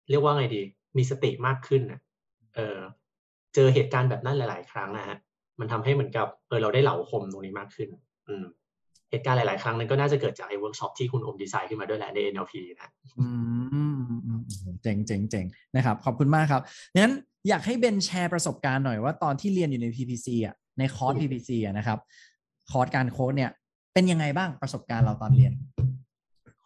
[0.10, 0.62] เรียกว่าไงดี
[0.98, 2.00] มีสติมากขึ้นอะ
[2.56, 2.78] เออ
[3.56, 5.18] เจอเหตุการณ์แบบนั้นหลาย ๆ ครั้งนะฮะ
[5.60, 7.90] มันทำให้เหมือนกับเออเราได้เหลาคมตรงนี้มากขึ้น
[8.28, 8.46] อืม
[9.12, 13.28] เหตุการณ์หลาย ๆ ครั้งนั้นก็น่าจะเกิดจากไอ้เวิร์กช็อปที่คุณอมดีไซน์ขึ้นมาด้วยแหละใน NLP นะอื
[13.90, 14.00] ม
[14.84, 16.62] เจ๋งเจ๋งเจ๋งนะครับ ขอบคุณมากครับ
[16.96, 17.14] งั้น
[17.50, 22.00] อยากให้เบนแชร์ประสบการณ์หน่อยว่าตอนที่เรียนอยู่ใน PPC อะในคอร์ส PPC อะนะครับ
[22.72, 23.52] คอร์สการโค้ชเนี่ย
[23.94, 25.54] เป็นยังไงบ้างประสบการณ์เราตอนเรียน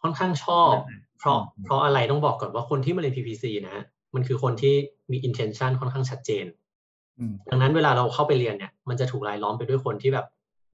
[0.02, 0.72] ค่อนข้างชอบ
[1.18, 4.74] เพราะเพราะอะไรต้องบอกก่อนว่าคนที่มาเรียน PPC นะฮะมันคือคนที่
[5.12, 6.44] มี intention ค่อนข้างชัดเจน
[7.50, 10.26] ดังนั้นเวลาเราเข้าไปเรียนเนี่ยมันจะถูกรายล้อมไปด้วยคนที่แบบ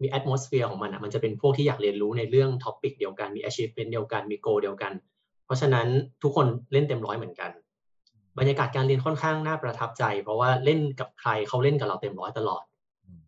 [0.03, 4.92] มี atmosphere ของมันอะมันจะเป็นพวกที่อยากเรียนรู้ในเรื่อง topic เดียวกันมี achievement เดียวกันมี goal เดียวกัน
[5.44, 5.87] เพราะฉะนั้น
[6.22, 7.51] ทุกคนเล่นเต็มร้อยเหมือนกัน
[8.38, 12.62] บรรยากาศการเรียนค่อนข้างน่าประทับใจ เพราะว่าเล่นกับใครเขาเล่นกับเราเต็มร้อยตลอด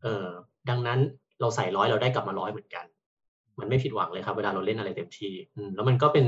[0.03, 0.27] เออ
[0.71, 1.01] ดังนั้น
[1.41, 2.85] เราใส่ร้อยเราได้กลับมาร้อยเหมือนกัน
[3.59, 5.33] มันไม่ผิดหวังเลยครับเวลาเราเล่นอะไรเต็มที่
[5.75, 6.27] แล้วมันก็เป็น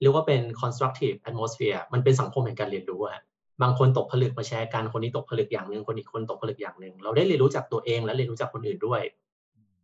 [0.00, 3.22] เรียกว่าเป็น constructive atmosphere มันเป็นสังคมแห่งการเรียนรู้อะ
[3.62, 9.02] บางคนตกผลึกมาแชร์กันคนนี้ตกผลึกอย่างหนึ่งคนอีกคนตกผลึกอย่างหนึ่งเราได้เรียนรู้จากตัวเองและเรียนรู้จากคนอื่นด้วย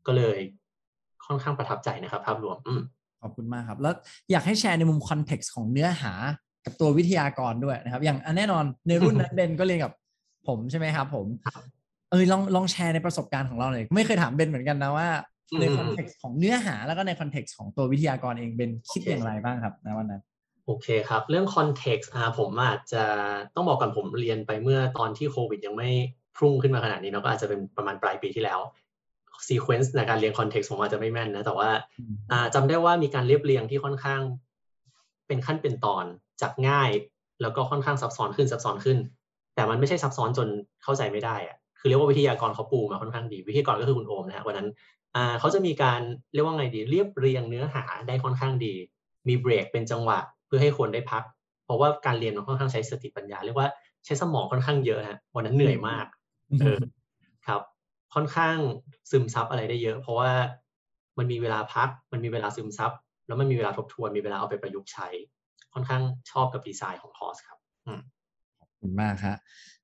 [0.07, 0.39] ก็เลย
[1.27, 2.73] ค่อนข้างประทับใจนะครับภาพรวมอื
[3.23, 3.95] ขอบคุณมากครับ แล้ว
[4.31, 6.13] อยากให้แชร์ในมุมคอนเท็กซ์ของเนื้อหา
[6.65, 9.93] กับตัววิทยากรด้วยนะครับ อย่างแน่นอนในรุ่นนั้นเบนก็เรียนกับ
[10.49, 11.27] ผมใช่ไหมครับ ผม
[12.11, 15.09] เออลองลองแชร์ในประสบการณ์ของเราหน่อยไม่เคยถามเบนเหมือนกันนะว่า
[15.61, 20.23] ใน context ของเนื้อหาแล้วก็ใน context ของตัววิทยากรเองเบนคิดอย่างไรบ้างครับในวันนั้น
[20.71, 23.05] โอเคครับ เรื่อง context อ่าผมอาจจะ
[23.55, 25.91] ต้องบอกก่อนผมเรียนไปเมื่อตอนที่โควิดยังไม่
[26.37, 28.61] พุ่งขึ้นมาขนาดนี้เนาะก็อาจจะเป็นประมาณปลายปีที่แล้ว
[29.47, 34.21] sequence ในการเรียน context ผมอาจจะไม่แม่นนะแต่ว่าจำได้ว่ามีการเรียบเรียงที่ค่อนข้าง
[35.27, 36.05] เป็นขั้นเป็นตอน
[36.43, 36.91] จากง่าย
[37.43, 38.99] แล้วก็ค่อนข้างซับซ้อนขึ้นซับซ้อนขึ้น
[39.55, 40.49] แต่มันไม่ใช่ซับซ้อนจน
[40.83, 44.69] เข้าใจไม่ได้อะคือเรียกว่าวิทยากรเขาปูมาค่อนข้างดี วิทยากรก็คือคุณโอมนะฮะวันนั้น
[45.41, 46.01] เขาจะมีการ
[46.33, 48.75] เรียกว่าไงดีเรียบเรียงเนื้อหาได้ค่อนข้างดี
[49.29, 50.19] มีเบรกเป็นจังหวะ
[50.51, 51.23] พื่อให้คนได้พัก
[51.65, 53.69] เพราะว่าการเรียนมันค่อนข้างใช้สติปัญญาเรียกว่า
[54.05, 56.07] ใช้สมองค่อนข้างเยอะฮะวันนั้นเหนื่อยมาก
[56.61, 56.79] เออ
[57.47, 57.61] ครับ
[58.15, 58.57] ค่อนข้าง
[59.11, 60.31] ซึมซับอะไรได้เยอะ เพราะว่า
[61.19, 62.93] มันมีเวลาพัก มันมีเวลาซึมซับ
[63.27, 65.09] แล้วมันมีเวลาทบทวน มีเวลาเอาไปประยุกต์ใช้
[65.75, 67.59] ค่อนข้างชอบกับดีไซน์ของคอร์สครับ
[68.59, 69.37] ขอบคุณมากครับ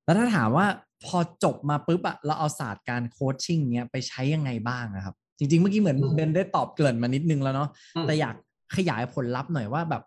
[0.05, 0.66] แล้วถ้าถามว่า
[1.07, 7.68] พอจบมาปุ๊บอะเราเอาศาสตร์การโคชชิ่งเนี้ยไปใช้ยังไงบ้างนะครับ จริง ๆ เมื่อกี้เหมือนเบนได้ตอบเกินมานิดนึงแล้วเนาะ
[8.07, 8.35] แต่อยาก
[8.76, 10.02] ขยายผลลัพธ์หน่อยว่าแบบ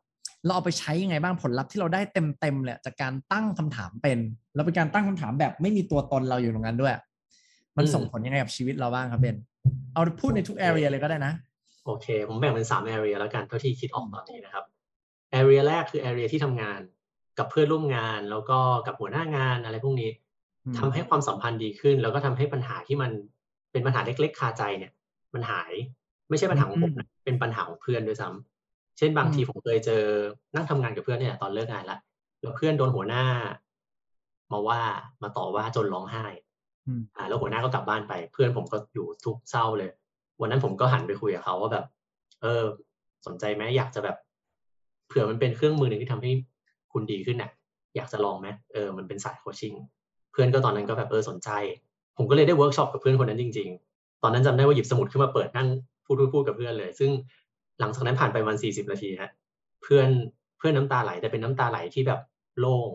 [0.45, 4.19] เราเอาไปใช้ยังไงบ้างผลลัพธ์ที่เราได้เต็มๆเลยจากการตั้งคำถามเป็น
[4.56, 6.93] แล้วเป็นการตั้งคำถามแบบไม่มีตัวตนเราอยู่ตรงนั้นด้วย
[7.78, 9.38] มันส่งผลยังไงกับชีวิตเราบ้างครับเบน
[9.93, 11.34] เอาพูดในทุก area เลยก็ได้นะ
[11.86, 14.65] โอเค ผมแบ่งเป็นสาม area แล้วกันเท่าที่คิดออกตอนนี้นะครับ
[15.32, 16.80] area แรกคือ area ที่ทำงาน
[17.38, 20.10] กับเพื่อนร่วมงานแล้วก็กับหัวหน้างานอะไรพวกนี้
[20.78, 23.12] ทำให้ความสัมพันธ์ดีขึ้น แล้วก็ทำให้ปัญหาที่มัน
[23.71, 24.91] เป็นปัญหาเล็กๆคาใจเนี่ย
[25.34, 25.71] มันหาย
[26.30, 26.93] ไม่ใช่ปัญหาของผม
[27.25, 28.59] เป็นปัญหาของเพื่อนด้วยซ้ำ
[28.99, 30.03] เช่นบางทีผมเคยเจอ
[30.55, 31.97] นั่งทำงานกับเพื่อนเนี่ยตอนเลิกงานละ
[32.41, 33.25] แล้วเพื่อนโดนหัวหน้า
[34.51, 34.81] มาว่า
[35.23, 36.25] มาต่อว่าจนร้องไห้
[37.15, 39.91] อ่าแล้วหัวหน้าก็กลับบ้านไป เพื่อนผมก็อยู่ทุกข์เศร้าเลย
[40.41, 41.85] วันนั้นผมก็หันไปคุยกับเขาว่าแบบ
[42.41, 42.63] เออ
[43.25, 44.17] สนใจไหมอยากจะแบบ
[45.07, 46.31] เผื่อมันเป็นเครื่องมือหนึ่งที่ทำให้
[46.93, 47.51] คุณดีขึ้นน่ะ
[47.95, 49.73] อยากจะลองไหมเออมันเป็นสาย coaching
[50.31, 51.49] เพื่อนก็ตอนนั้นก็แบบเออสนใจ
[52.17, 55.67] ผมก็เลยได้เวิร์กช็อปกับเพื่อนคนนั้นจริง ๆ ตอนนั้นจำได้ว่าหยิบสมุดขึ้นมาเปิดนั่ง
[56.05, 57.12] พูดพูดกับเพื่อนเลย ซึ่ง
[57.80, 59.32] หลังจากนั้นผ่านไปวันสี่สิบนาทีฮะ
[59.84, 60.10] เพื่อน
[60.58, 62.20] เพื่อนน้ำตาไหลแต่เป็นน้ำตาไหลที่แบบ
[62.60, 62.92] โล่ง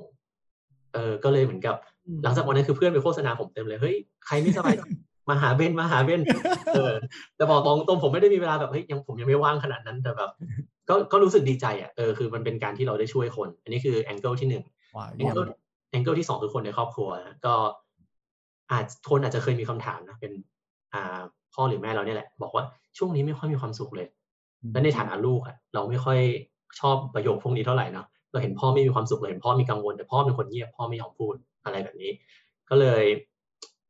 [0.95, 1.77] เออก็เลยเหมือนกับ
[2.25, 4.77] หลังจากวันนั้นคือเพื่อนไปโฆษณาผมเต็มเลยเฮ้ยใครไม่สบาย
[5.29, 6.21] มาหาเบนมาหาเบน
[6.75, 6.95] เออ
[7.37, 10.31] แต่บอกตรงตรงผมไม่ได้มีเวลาแบบเฮ้ยยังผมยังไม่ว่างขนาดนั้นแต่แบบ
[10.89, 14.65] ก็ก็รู้สึกดีใจอะเออคือมันเป็นการที่เราได้ช่วยคน อันนี้คือ angle ที่หนึ่ง
[15.19, 15.47] angle
[15.91, 17.09] angle ที่สองคือคนในครอบครัว
[17.47, 17.55] ก็
[18.73, 20.33] อาจทนอาจจะเคยมีคำถามนะเป็น
[20.95, 21.21] อ่า
[21.55, 22.65] พ่อหรือแม่เราเนี่ยแหละ บอกว่า
[22.99, 24.09] ช่วงนี้ไม่ค่อยมีความสุขเลย
[24.73, 26.19] และในฐานะลูกอะเราไม่ค่อย
[26.81, 32.11] ชอบประโยคพวกนี้เท่าไหร่เนาะเราเห็นพ่อไม่มีความสุขเลยเห็นพ่อมีกังวลแต่พ่อเป็นคนเงียบพ่อไม่ยอมพูดอะไรแบบนี้
[32.71, 33.05] ก็เลย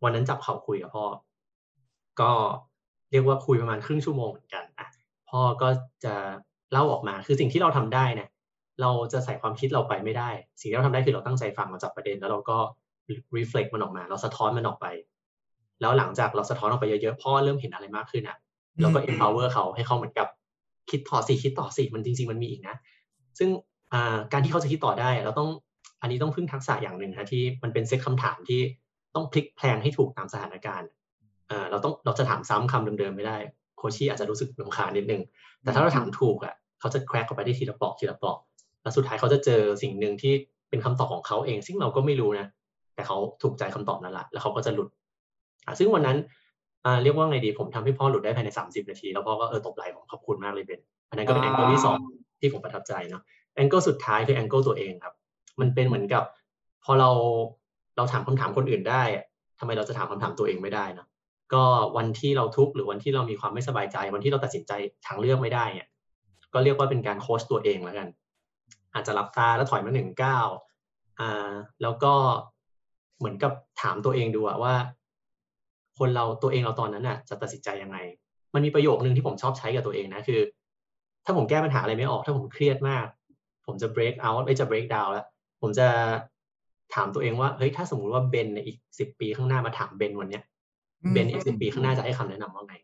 [0.02, 1.04] วันนั้นจับเขาคุยกับพ่อ
[2.20, 2.30] ก็
[3.10, 4.88] เรียกว่าคุยประมาณครึ่งชั่วโมงเหมือนกันอะ
[5.30, 5.68] พ่อก็
[6.04, 6.14] จะ
[6.72, 8.28] เล่าออกมาคือสิ่งที่เราทำได้เนี่ย
[8.80, 12.58] เราจะใส่ความคิดเราไปไม่ได้ สิ่งที่เราทำได้คือเราตั้งใจฟังมาจับประเด็นแล้วเราก็
[13.36, 14.86] reflect มันออกมา เราสะท้อนมันออกไป
[15.80, 18.36] แล้วหลังจากเราสะท้อนออกไปเยอะๆพ่อเริ่มเห็นอะไรมากขึ้นอะ
[18.80, 20.28] เราก็ empower เขาให้เขาเหมือนกับ
[20.90, 22.76] คิดต่อสิคิดต่อสิมันจริง ๆ มันมีอีกนะ
[23.38, 23.48] ซึ่ง
[24.32, 25.50] การที่เขาจะคิดต่อได้เราต้อง
[26.02, 28.60] อันนี้ต้องพึ่งทักษะอย่างหนึ่งนะที่มันเป็นเซตคำถามที่
[29.14, 30.88] ต้องพลิกแพลงให้ถูกตามสถานการณ์
[31.70, 33.36] เราต้องเราจะถามซ้ำคำเดิมๆไม่ได้
[33.76, 35.22] โคชี่อาจจะรู้สึกลำคาญนิดนึง
[35.62, 38.38] แต่ถ้าเราถามถูกอะเขาจะแคร็กเข้าไปได้ทีละปอกทีละปอก
[38.82, 40.32] แล้วสุดท้ายเขาจะเจอสิ่งหนึ่งที่
[40.70, 42.46] เป็นคำตอบของเขาเอง ซึ่งเราก็ไม่รู้นะ
[42.94, 44.88] แต่เขาถูกใจคำตอบนั่นแหละแล้วเขาก็จะหลุด
[45.78, 46.18] ซึ่งวันนั้น
[47.02, 51.98] เรียกว่าไงดีผมทำให้พ่อหลุดได้ภายในสามสิบนาที แล้วพ่อก็เออตบไหล่ผมขอบคุณมากเลยเบนอันนั้นก็เป็น angle ที่สอง
[52.40, 53.22] ที่ผมประทับใจเนาะ
[53.56, 55.14] angle สุดท้ายคือ angle ตัวเองครับ
[55.60, 56.24] มันเป็นเหมือนกับ
[56.84, 57.10] พอเรา
[57.96, 59.02] เราถามคำถามคนอื่นได้
[59.58, 61.06] ทำไมเราจะถามคำถามตัวเองไม่ได้นะ
[61.54, 61.64] ก็
[61.96, 64.72] วันที่เราทุกข์หรือวันที่เรามีความไม่สบายใจ วันที่เราตัดสินใจ
[65.06, 65.88] ทางเลือกไม่ได้เนี่ย
[66.54, 68.08] ก็เรียกว่าเป็นการโค้ชตัวเองแล้วกัน
[68.94, 70.48] อาจจะหลับตาแล้วถอยมาหนึ่งก้าว
[71.20, 71.50] อ่า
[71.82, 72.12] แล้วก็
[73.18, 74.74] เหมือนกับถามตัวเองดูว่า
[75.98, 77.98] คนเราตัวเองเราตอนนั้นน่ะจะตัดสินใจยังไง
[78.54, 80.40] มันมีประโยคนึงที่ผมชอบใช้กับตัวเองนะคือ
[81.24, 83.06] ถ้าผมแก้ปัญหาอะไรไม่ออก ถ้าผมเครียดมาก
[83.66, 85.26] ผมจะ break out ไม่จะ break down แล้ว
[85.62, 85.86] ผมจะ
[86.94, 90.42] ถามตัวเองว่าเฮ้ยถ้าสมมุติว่าเบนในอีกสิบปีข้างหน้ามาถามเบนวันเนี้ย
[91.12, 92.74] เบนอีกสิบปีข้างหน้าจะให้คำแนะนำว่าไง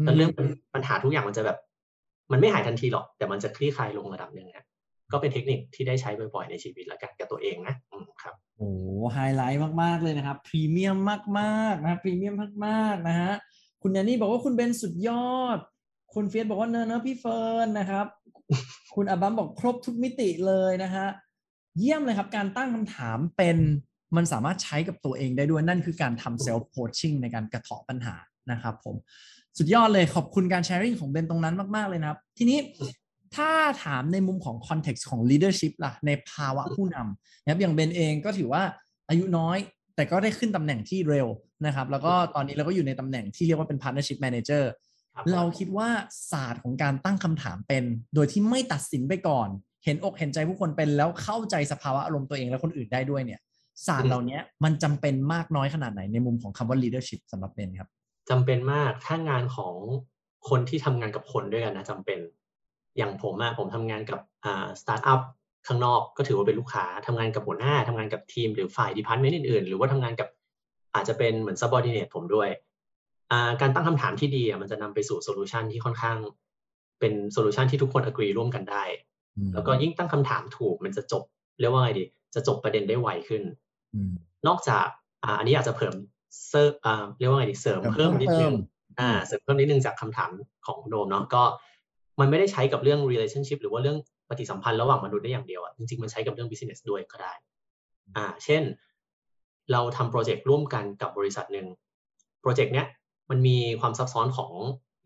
[0.00, 0.30] แต่เรื่อง
[0.74, 1.58] ปัญหาทุกอย่างมันจะแบบ
[2.32, 4.66] มันไม่หายทันทีหรอก แต่มันจะคลี่คลายลงระดับหนึ่งนะ
[5.12, 8.70] ก็เป็นเทคนิคที่ได้ใช้บ่อยๆในชีวิตแล้วกันกับตัวเองนะอืมครับ โอ้
[9.12, 10.96] ไฮไลท์มากๆเลยนะครับพรีเมียม
[11.38, 12.34] มากๆนะครับพรีเมียม
[12.66, 13.32] มากๆนะฮะ
[13.82, 15.58] คุณแนนนี่บอกว่าคุณเบนสุดยอด
[16.14, 18.06] คุณเฟียสบอกว่าเนอเนอพี่เฟิร์นนะครับ
[18.94, 21.06] คุณอับัมบอกครบทุกมิติเลยนะฮะ
[21.78, 23.58] เยี่ยมเลยครับ การตั้งคำถามเป็น
[24.16, 28.14] มันสามารถใช้กับตัวเองได้ด้วยนั่นคือการทำ self coaching ในการกระเทาะปัญหา
[28.50, 28.94] นะครับผม
[29.58, 32.58] สุดยอดเลยขอบคุณการแชร์ริ่งของเบนตรงนั้นมาก ๆ เลยนะครับ ทีนี้
[33.36, 33.50] ถ้า
[33.84, 38.62] ถามในมุมของคอนเท็กซ์ของ leadership ล่ะ ในภาวะผู้นำนะครับอย่างเบนเองก็ถือว่า
[39.08, 39.58] อายุน้อย
[39.96, 41.28] แต่ก็ได้ขึ้นตำแหน่งที่เร็ว
[41.66, 44.64] นะครับ แล้วก็ตอนนี้เราก็อยู่ในตำแหน่งที่เรียกว่าเป็น partnership manager
[45.32, 45.88] เราคิดว่า
[46.30, 49.48] ศาสตร์ของการตั้งคำถามเป็น โดยที่ไม่ตัดสินไปก่อน
[49.84, 53.40] เห็นอกเห็นใจผู้คนเป็นแล้วเข้าใจสภาวะอารมณ์ตัวเองและคนอื่นได้ด้วยเนี่ย
[53.86, 57.88] ศาสตร์เหล่านี้มันจำเป็นมากน้อยขนาดไหนในมุมของคำว่า leadership สำหรับเบนครับ
[58.30, 59.74] จำเป็นมากถ้างานของ
[60.48, 62.18] คนที่ทำงานกับคนด้วยกันนะจำเป็น
[62.96, 65.20] อย่างผมอะผมทำงานกับอ่าสตาร์ทอัพ
[65.66, 70.28] ข้างนอกก็ถือว่าเป็นลูกค้าทำงานกับหัวหน้าทำงานกับทีมหรือฝ่าย department อื่นๆ หรือว่าทำงานกับ
[70.94, 72.48] อาจจะเป็นเหมือน subordinate ผมด้วย
[73.30, 76.16] อ่าการตั้งคำถามที่ดีอะมันจะนำไปสู่ solution ที่ค่อนข้าง
[77.00, 78.84] เป็น solution ที่ทุกคน agree ร่วมกันได้
[79.54, 81.22] แล้วก็ยิ่งตั้งคำถามถูกมันจะจบ
[81.60, 82.04] เรียกว่าไงดี
[82.34, 83.42] จะจบประเด็นได้ไวขึ้น
[84.46, 84.86] นอกจาก
[85.24, 85.94] อ่าอันนี้อาจจะเพิ่ม
[86.48, 88.54] เสริมอ่าเรียกว่าไงดีเสริมเพิ่มนิดนึง
[89.00, 90.30] อ่าเสริมเพิ่มนิดนึงจากคำถาม
[90.66, 91.42] ของโดมเนาะก็
[92.20, 93.98] มันไม่ได้ใช้กับเรื่อง relationship หรือว่าเรื่อง
[94.28, 97.32] ปฏิสัมพันธ์ระหว่างมนุษย์ได้อย่างเดียวอะจริงๆ มันใช้กับเรื่อง business ด้วยก็ได้
[98.16, 98.62] อ่า เช่น
[99.72, 101.66] เราทำโปรเจกต์ร่วมกันกับบริษัทหนึ่ง
[102.40, 102.86] โปรเจกต์เนี้ย
[103.30, 104.52] มันมีความซับซ้อนของ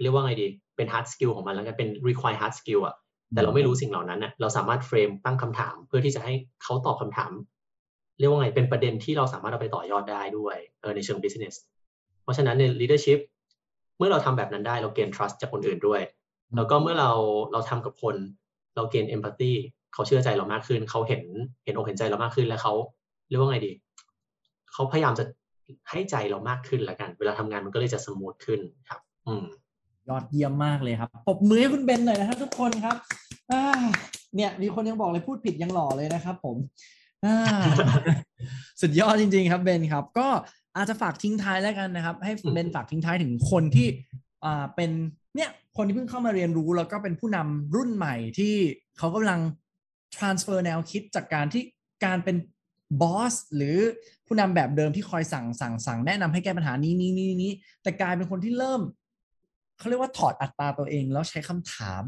[0.02, 2.96] เรียกว่าไงดี เป็น hard skill ของมันแล้วกันเป็น require hard skill อะ
[3.34, 7.32] แต่เราไม่รู้สิ่งเหล่านั้นน่ะเราสามารถเฟรมตั้งคำถาม เพื่อที่จะให้เขาตอบคำถาม
[8.18, 11.54] เรียกว่าไงเป็นประเด็นที่เราสามารถเอาไปต่อยอดได้ด้วยเออในเชิง business
[12.22, 13.18] เพราะฉะนั้นใน leadership
[13.98, 16.00] เมื่อเราทำแบบนั้นได้เราเกณฑ์ trust จากคนอื่นด้วย
[16.56, 17.10] แล้วก็เมื่อเรา
[17.52, 18.16] เราทำกับคน
[18.76, 19.52] เราเกณฑ์ empathy
[19.94, 21.22] เขาเชื่อใจเรามากขึ้น เขาเห็น
[21.64, 22.74] เห็นอกเห็นใจเรามากขึ้นแล้วเขา
[23.28, 23.72] เรียกว่าไงดี
[24.72, 25.24] เขาพยายามจะ
[25.90, 29.44] ให้ใจเรามากขึ้นแล้วกัน เวลาทำงานมันก็เลยจะสมูทขึ้นครับ อืม
[30.08, 32.96] ยอดเยี่ยมมากเลยครับปรบมือให้คุณเบนหน่อยนะครับทุกคนครับ
[33.50, 33.62] อ่า
[34.36, 36.56] เนี่ยมีคนยังบอกเลยพูดผิดยังหล่อเลยนะครับ ผม
[37.24, 37.36] อ่า
[38.80, 40.28] สุดยอดจริง ๆ ครับเบนครับ ก็
[40.76, 43.86] อาจจะฝากทิ้งท้ายแล้วกันนะครับ ให้เบนฝากทิ้งท้ายถึงคนที่
[44.44, 44.90] อ่าเป็น
[45.36, 48.54] เนี่ย คนที่เพิ่งเข้ามาเรียนรู้แล้วก็เป็นผู้นำรุ่นใหม่ที่
[48.98, 49.40] เขากำลัง
[50.16, 51.64] transfer แนวคิดจากการที่
[52.04, 52.36] การเป็น
[53.02, 53.78] บอสหรือ
[54.26, 58.80] ผู้นำแบบเดิมที่คอยสั่งสั่งสั่งแนะนำให้แก้ปัญหานี้นี้นี้นี้แต่กลายเป็นคนที่เริ่ม
[59.78, 62.04] เขาเรียกว่าถอดอัตราตัวเอง แล้วใช้คำถาม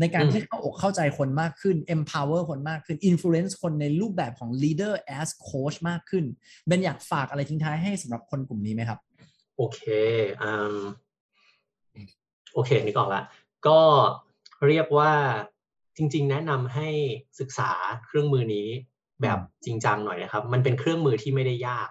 [0.00, 6.24] ในการที่เข้าอกเข้าใจคนมากขึ้น empower คนมากขึ้น influence คนในรูปแบบของ leader as coach มากขึ้น
[6.66, 8.98] เบนอยากฝากอะไรทิ้งท้ายให้สำหรับคนกลุ่มนี้ไหมครับ
[9.56, 9.80] โอเค
[12.58, 13.22] อืมโอเคนึกออกละ
[13.66, 13.80] ก็
[14.68, 15.12] เรียกว่า
[15.96, 16.88] จริง ๆ แนะนำให้
[17.40, 17.70] ศึกษา
[18.06, 18.68] เครื่องมือนี้
[19.22, 21.88] แบบจริงจังหน่อยนะครับ มันเป็นเครื่องมือที่ไม่ได้ยาก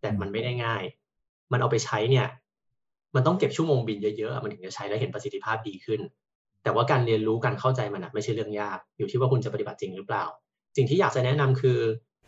[0.00, 0.82] แต่มันไม่ได้ง่าย
[1.52, 2.26] มันเอาไปใช้เนี่ย
[3.14, 6.00] มันต้องเก็บชั่วโมงบินเยอะๆ มันถึงจะใช้แล้วเห็นประสิทธิภาพดีขึ้น
[6.62, 10.24] แต่ว่าการเรียนรู้การเข้าใจมันไม่ใช่เรื่องยาก อยู่ที่ว่าคุณจะปฏิบัติจริงหรือเปล่า
[10.76, 11.78] สิ่งที่อยากจะแนะนำคือ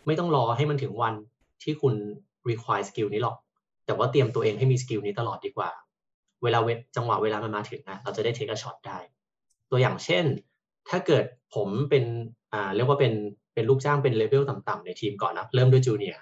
[0.06, 1.14] ไม่ต้องรอให้มันถึงวัน
[1.62, 1.94] ที่คุณ
[2.48, 3.36] require skill นี้หรอก
[3.86, 5.70] แต่ว่าเตรียมตัวเองให้มีสกิลนี้ตลอดดีกว่า
[6.42, 8.98] เวลาเวจังหวะเวลามันมาถึงนะเราจะได้ take shot ได้
[9.70, 10.24] ตัวอย่างเช่น
[10.88, 11.24] ถ้าเกิด
[11.54, 12.04] ผมเป็น
[12.52, 13.12] อ่าเรียกว่าเป็น
[13.54, 16.20] เป็นลูกจ้างเป็นเลเวลต่ำๆในทีมก่อนนะ เริ่มด้วย junior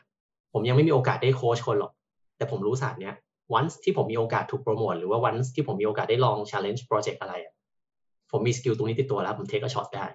[0.52, 1.92] ผมยังไม่มีโอกาสได้โค้ชคนหรอก
[2.37, 3.14] แต่ผมรู้ศาสตร์เนี้ย
[3.55, 7.35] วันที่ผมมีโอกาสถูกโปรโมทหรือว่าวันที่ผมมีโอกาสได้ลอง challenge project อะไร
[8.31, 10.07] ผมมี skill ตรงนี้ติดตัวแล้ว ผม take shot ได้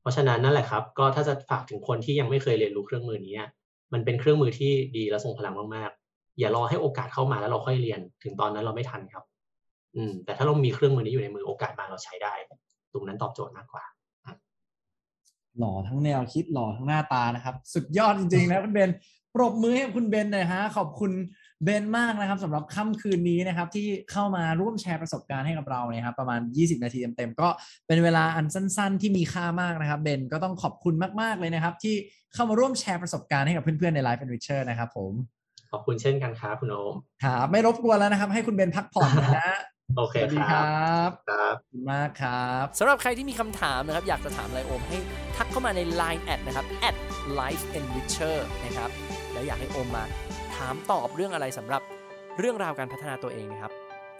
[0.00, 3.38] เพราะฉะนั้นนั่นแหละครับ ก็ถ้าจะฝากถึงคนที่ยังไม่เคยเรียนรู้เครื่องมือนี้
[3.92, 5.90] มันเป็นเครื่องมือที่ดีและส่งพลังมาก
[6.38, 9.24] อย่ารอให้โอกาสเข้ามาแล้วเราค่อยเรียน ถึงตอนนั้นเราไม่ทันครับ
[9.96, 12.34] อืม แต่ถ้าเรามีเครื่องมือนี้อยู่ในมือโอกาสมาเราใช้ได้
[12.92, 13.84] ตรงนั้นตอบโจทย์มากกว่า
[15.58, 18.90] หล่อทั้งแนวคิดหล่อทั้งหน้าตานะครับ สุดยอดจริงๆนะคุณเบน
[19.34, 21.12] ปรบมือให้คุณเบนหน่อยฮะขอบคุณ
[21.64, 27.48] เบนมากนะครับสำหรับค่ำคืนนี้นะครับ ที่เข้ามาร่วมแชร์ประสบการณ์ให้กับเราเนี่ยครับประมาณ 20 นาทีเต็มๆก็
[27.86, 31.94] เป็นเวลาอันสั้น ๆ ที่มีค่ามากนะครับเบนก็ต้องขอบคุณมากๆเลยนะครับ ที่
[32.34, 35.12] เข้ามาร่วมแชร์ประสบการณ์ให้กับเพื่อนๆใน Life and Richer นะครับผม
[35.72, 39.56] ขอบคุณเช่นกันครับคุณโอมครับไม่รบกวนแล้วนะครับ ให้คุณเบนพักผ่อนนะฮะ
[39.96, 44.98] โอเคสวัสดีคครัรบับครับขอบคุณมากครับสำหรับใครที่มีคำถามนะครับ อยากจะถามอะไรโอมให้
[45.36, 46.96] ทักเข้ามาใน Line แอดนะครับ at
[47.40, 48.90] life enricher นะครับ
[49.32, 50.04] แล้วอยากให้โอมมา
[50.56, 51.82] ถามตอบเรื่องอะไรสำหรับ
[52.38, 53.72] เรื่องราวการพัฒนาตัวเองนะครับ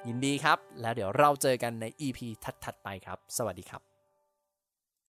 [0.08, 2.18] ยินดีครับ แล้วเดี๋ยวเราเจอกันใน EP
[2.64, 3.97] ถัดๆไปครับ สวัสดีครับ